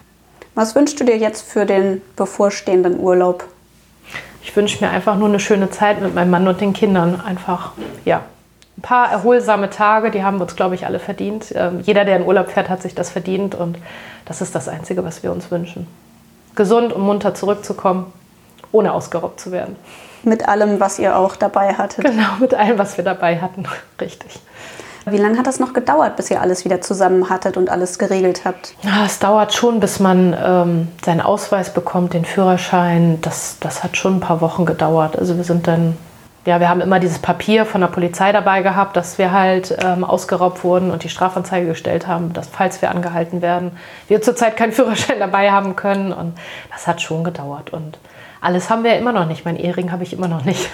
Was 0.56 0.74
wünschst 0.74 0.98
du 0.98 1.04
dir 1.04 1.16
jetzt 1.16 1.42
für 1.48 1.66
den 1.66 2.02
bevorstehenden 2.16 2.98
Urlaub? 2.98 3.44
Ich 4.42 4.54
wünsche 4.56 4.84
mir 4.84 4.90
einfach 4.90 5.16
nur 5.16 5.28
eine 5.28 5.40
schöne 5.40 5.70
Zeit 5.70 6.00
mit 6.00 6.14
meinem 6.14 6.30
Mann 6.30 6.48
und 6.48 6.60
den 6.60 6.72
Kindern. 6.72 7.20
Einfach, 7.20 7.72
ja. 8.04 8.22
Ein 8.76 8.82
paar 8.82 9.10
erholsame 9.10 9.70
Tage, 9.70 10.10
die 10.10 10.24
haben 10.24 10.38
wir 10.38 10.42
uns, 10.42 10.56
glaube 10.56 10.74
ich, 10.74 10.84
alle 10.84 10.98
verdient. 10.98 11.52
Ähm, 11.54 11.80
jeder, 11.82 12.04
der 12.04 12.16
in 12.16 12.24
Urlaub 12.24 12.50
fährt, 12.50 12.68
hat 12.68 12.82
sich 12.82 12.94
das 12.94 13.08
verdient 13.08 13.54
und 13.54 13.78
das 14.24 14.40
ist 14.40 14.54
das 14.54 14.68
Einzige, 14.68 15.04
was 15.04 15.22
wir 15.22 15.30
uns 15.30 15.50
wünschen. 15.52 15.86
Gesund 16.56 16.92
und 16.92 17.02
munter 17.02 17.34
zurückzukommen, 17.34 18.12
ohne 18.72 18.92
ausgeraubt 18.92 19.38
zu 19.38 19.52
werden. 19.52 19.76
Mit 20.24 20.48
allem, 20.48 20.80
was 20.80 20.98
ihr 20.98 21.16
auch 21.16 21.36
dabei 21.36 21.74
hattet. 21.74 22.04
Genau, 22.04 22.36
mit 22.40 22.54
allem, 22.54 22.78
was 22.78 22.96
wir 22.96 23.04
dabei 23.04 23.40
hatten. 23.40 23.64
Richtig. 24.00 24.40
Wie 25.06 25.18
lange 25.18 25.36
hat 25.36 25.46
das 25.46 25.60
noch 25.60 25.74
gedauert, 25.74 26.16
bis 26.16 26.30
ihr 26.30 26.40
alles 26.40 26.64
wieder 26.64 26.80
zusammen 26.80 27.28
hattet 27.28 27.58
und 27.58 27.68
alles 27.68 27.98
geregelt 27.98 28.42
habt? 28.46 28.74
Ja, 28.82 29.04
es 29.04 29.18
dauert 29.18 29.52
schon, 29.52 29.78
bis 29.78 30.00
man 30.00 30.34
ähm, 30.42 30.88
seinen 31.04 31.20
Ausweis 31.20 31.74
bekommt, 31.74 32.14
den 32.14 32.24
Führerschein. 32.24 33.20
Das, 33.20 33.58
das 33.60 33.84
hat 33.84 33.98
schon 33.98 34.16
ein 34.16 34.20
paar 34.20 34.40
Wochen 34.40 34.64
gedauert. 34.64 35.18
Also 35.18 35.36
wir 35.36 35.44
sind 35.44 35.66
dann, 35.66 35.98
ja, 36.46 36.58
wir 36.58 36.70
haben 36.70 36.80
immer 36.80 37.00
dieses 37.00 37.18
Papier 37.18 37.66
von 37.66 37.82
der 37.82 37.88
Polizei 37.88 38.32
dabei 38.32 38.62
gehabt, 38.62 38.96
dass 38.96 39.18
wir 39.18 39.30
halt 39.32 39.76
ähm, 39.84 40.04
ausgeraubt 40.04 40.64
wurden 40.64 40.90
und 40.90 41.04
die 41.04 41.10
Strafanzeige 41.10 41.66
gestellt 41.66 42.06
haben, 42.06 42.32
dass 42.32 42.48
falls 42.48 42.80
wir 42.80 42.90
angehalten 42.90 43.42
werden, 43.42 43.72
wir 44.08 44.22
zurzeit 44.22 44.56
keinen 44.56 44.72
Führerschein 44.72 45.18
dabei 45.18 45.50
haben 45.50 45.76
können. 45.76 46.14
Und 46.14 46.38
das 46.72 46.86
hat 46.86 47.02
schon 47.02 47.24
gedauert. 47.24 47.74
Und 47.74 47.98
alles 48.44 48.68
haben 48.68 48.84
wir 48.84 48.92
ja 48.92 48.98
immer 48.98 49.12
noch 49.12 49.26
nicht. 49.26 49.44
Mein 49.44 49.56
Ehering 49.56 49.90
habe 49.90 50.02
ich 50.02 50.12
immer 50.12 50.28
noch 50.28 50.44
nicht. 50.44 50.70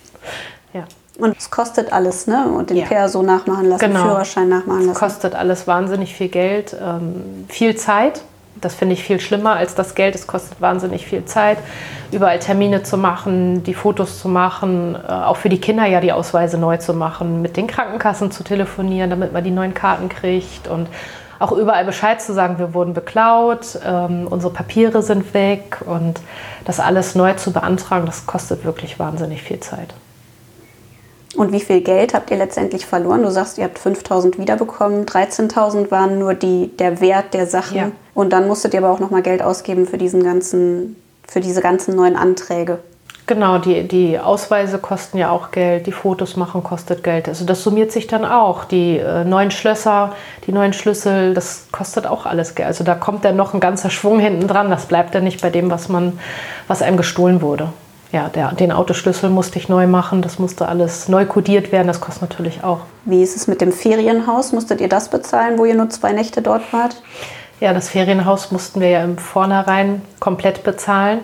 ja. 0.72 0.84
Und 1.18 1.36
es 1.36 1.50
kostet 1.50 1.92
alles, 1.92 2.26
ne? 2.26 2.46
Und 2.48 2.70
den 2.70 2.78
ja. 2.78 2.86
Perso 2.86 3.22
nachmachen 3.22 3.66
lassen, 3.66 3.84
genau. 3.86 4.04
Führerschein 4.04 4.48
nachmachen 4.48 4.86
lassen. 4.86 4.92
Es 4.92 4.98
kostet 4.98 5.34
alles 5.34 5.66
wahnsinnig 5.66 6.14
viel 6.14 6.28
Geld, 6.28 6.74
ähm, 6.80 7.46
viel 7.48 7.76
Zeit. 7.76 8.22
Das 8.60 8.74
finde 8.74 8.94
ich 8.94 9.02
viel 9.02 9.20
schlimmer 9.20 9.54
als 9.54 9.74
das 9.74 9.94
Geld. 9.94 10.14
Es 10.14 10.26
kostet 10.26 10.60
wahnsinnig 10.60 11.06
viel 11.06 11.24
Zeit, 11.24 11.58
überall 12.12 12.38
Termine 12.38 12.82
zu 12.82 12.96
machen, 12.96 13.64
die 13.64 13.74
Fotos 13.74 14.20
zu 14.20 14.28
machen, 14.28 14.94
äh, 14.94 15.10
auch 15.10 15.36
für 15.36 15.48
die 15.48 15.60
Kinder 15.60 15.86
ja 15.86 16.00
die 16.00 16.12
Ausweise 16.12 16.58
neu 16.58 16.76
zu 16.76 16.94
machen, 16.94 17.42
mit 17.42 17.56
den 17.56 17.66
Krankenkassen 17.66 18.30
zu 18.30 18.44
telefonieren, 18.44 19.10
damit 19.10 19.32
man 19.32 19.42
die 19.42 19.50
neuen 19.50 19.74
Karten 19.74 20.08
kriegt 20.08 20.68
und 20.68 20.88
auch 21.40 21.52
überall 21.52 21.84
Bescheid 21.84 22.20
zu 22.22 22.34
sagen, 22.34 22.58
wir 22.58 22.74
wurden 22.74 22.94
beklaut, 22.94 23.78
ähm, 23.84 24.28
unsere 24.30 24.52
Papiere 24.52 25.02
sind 25.02 25.34
weg 25.34 25.78
und 25.86 26.20
das 26.66 26.78
alles 26.78 27.14
neu 27.14 27.32
zu 27.32 27.52
beantragen, 27.52 28.06
das 28.06 28.26
kostet 28.26 28.64
wirklich 28.64 28.98
wahnsinnig 28.98 29.42
viel 29.42 29.58
Zeit. 29.58 29.94
Und 31.36 31.52
wie 31.52 31.60
viel 31.60 31.80
Geld 31.80 32.12
habt 32.12 32.30
ihr 32.30 32.36
letztendlich 32.36 32.84
verloren? 32.84 33.22
Du 33.22 33.30
sagst, 33.30 33.56
ihr 33.56 33.64
habt 33.64 33.78
5.000 33.78 34.38
wiederbekommen, 34.38 35.06
13.000 35.06 35.90
waren 35.90 36.18
nur 36.18 36.34
die, 36.34 36.76
der 36.76 37.00
Wert 37.00 37.32
der 37.32 37.46
Sachen. 37.46 37.76
Ja. 37.76 37.92
Und 38.14 38.32
dann 38.32 38.46
musstet 38.46 38.74
ihr 38.74 38.80
aber 38.80 38.90
auch 38.90 39.00
nochmal 39.00 39.22
Geld 39.22 39.40
ausgeben 39.40 39.86
für, 39.86 39.96
diesen 39.96 40.22
ganzen, 40.22 40.96
für 41.26 41.40
diese 41.40 41.62
ganzen 41.62 41.96
neuen 41.96 42.16
Anträge. 42.16 42.80
Genau, 43.30 43.58
die, 43.58 43.86
die 43.86 44.18
Ausweise 44.18 44.78
kosten 44.78 45.16
ja 45.16 45.30
auch 45.30 45.52
Geld, 45.52 45.86
die 45.86 45.92
Fotos 45.92 46.34
machen 46.34 46.64
kostet 46.64 47.04
Geld. 47.04 47.28
Also 47.28 47.44
das 47.44 47.62
summiert 47.62 47.92
sich 47.92 48.08
dann 48.08 48.24
auch. 48.24 48.64
Die 48.64 48.98
äh, 48.98 49.22
neuen 49.22 49.52
Schlösser, 49.52 50.14
die 50.48 50.52
neuen 50.52 50.72
Schlüssel, 50.72 51.32
das 51.32 51.68
kostet 51.70 52.08
auch 52.08 52.26
alles 52.26 52.56
Geld. 52.56 52.66
Also 52.66 52.82
da 52.82 52.96
kommt 52.96 53.24
dann 53.24 53.36
noch 53.36 53.54
ein 53.54 53.60
ganzer 53.60 53.88
Schwung 53.88 54.18
hinten 54.18 54.48
dran. 54.48 54.68
Das 54.68 54.86
bleibt 54.86 55.14
dann 55.14 55.22
nicht 55.22 55.42
bei 55.42 55.50
dem, 55.50 55.70
was, 55.70 55.88
man, 55.88 56.18
was 56.66 56.82
einem 56.82 56.96
gestohlen 56.96 57.40
wurde 57.40 57.68
ja, 58.10 58.28
der, 58.28 58.50
den 58.50 58.72
Autoschlüssel 58.72 59.30
musste 59.30 59.60
ich 59.60 59.68
neu 59.68 59.86
machen, 59.86 60.20
das 60.20 60.40
musste 60.40 60.66
alles 60.66 61.08
neu 61.08 61.26
kodiert 61.26 61.70
werden, 61.70 61.86
das 61.86 62.00
kostet 62.00 62.22
natürlich 62.22 62.64
auch. 62.64 62.80
Wie 63.04 63.22
ist 63.22 63.36
es 63.36 63.46
mit 63.46 63.60
dem 63.60 63.70
Ferienhaus? 63.70 64.50
Musstet 64.50 64.80
ihr 64.80 64.88
das 64.88 65.08
bezahlen, 65.10 65.56
wo 65.56 65.64
ihr 65.64 65.76
nur 65.76 65.90
zwei 65.90 66.10
Nächte 66.10 66.42
dort 66.42 66.72
wart? 66.72 67.00
Ja, 67.60 67.72
das 67.72 67.88
Ferienhaus 67.88 68.50
mussten 68.50 68.80
wir 68.80 68.88
ja 68.88 69.04
im 69.04 69.16
Vornherein 69.16 70.02
komplett 70.18 70.64
bezahlen. 70.64 71.20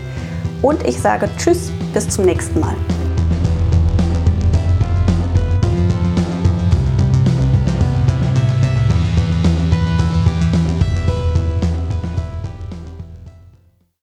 Und 0.62 0.86
ich 0.86 1.00
sage 1.00 1.28
Tschüss, 1.38 1.70
bis 1.92 2.08
zum 2.08 2.24
nächsten 2.26 2.60
Mal. 2.60 2.74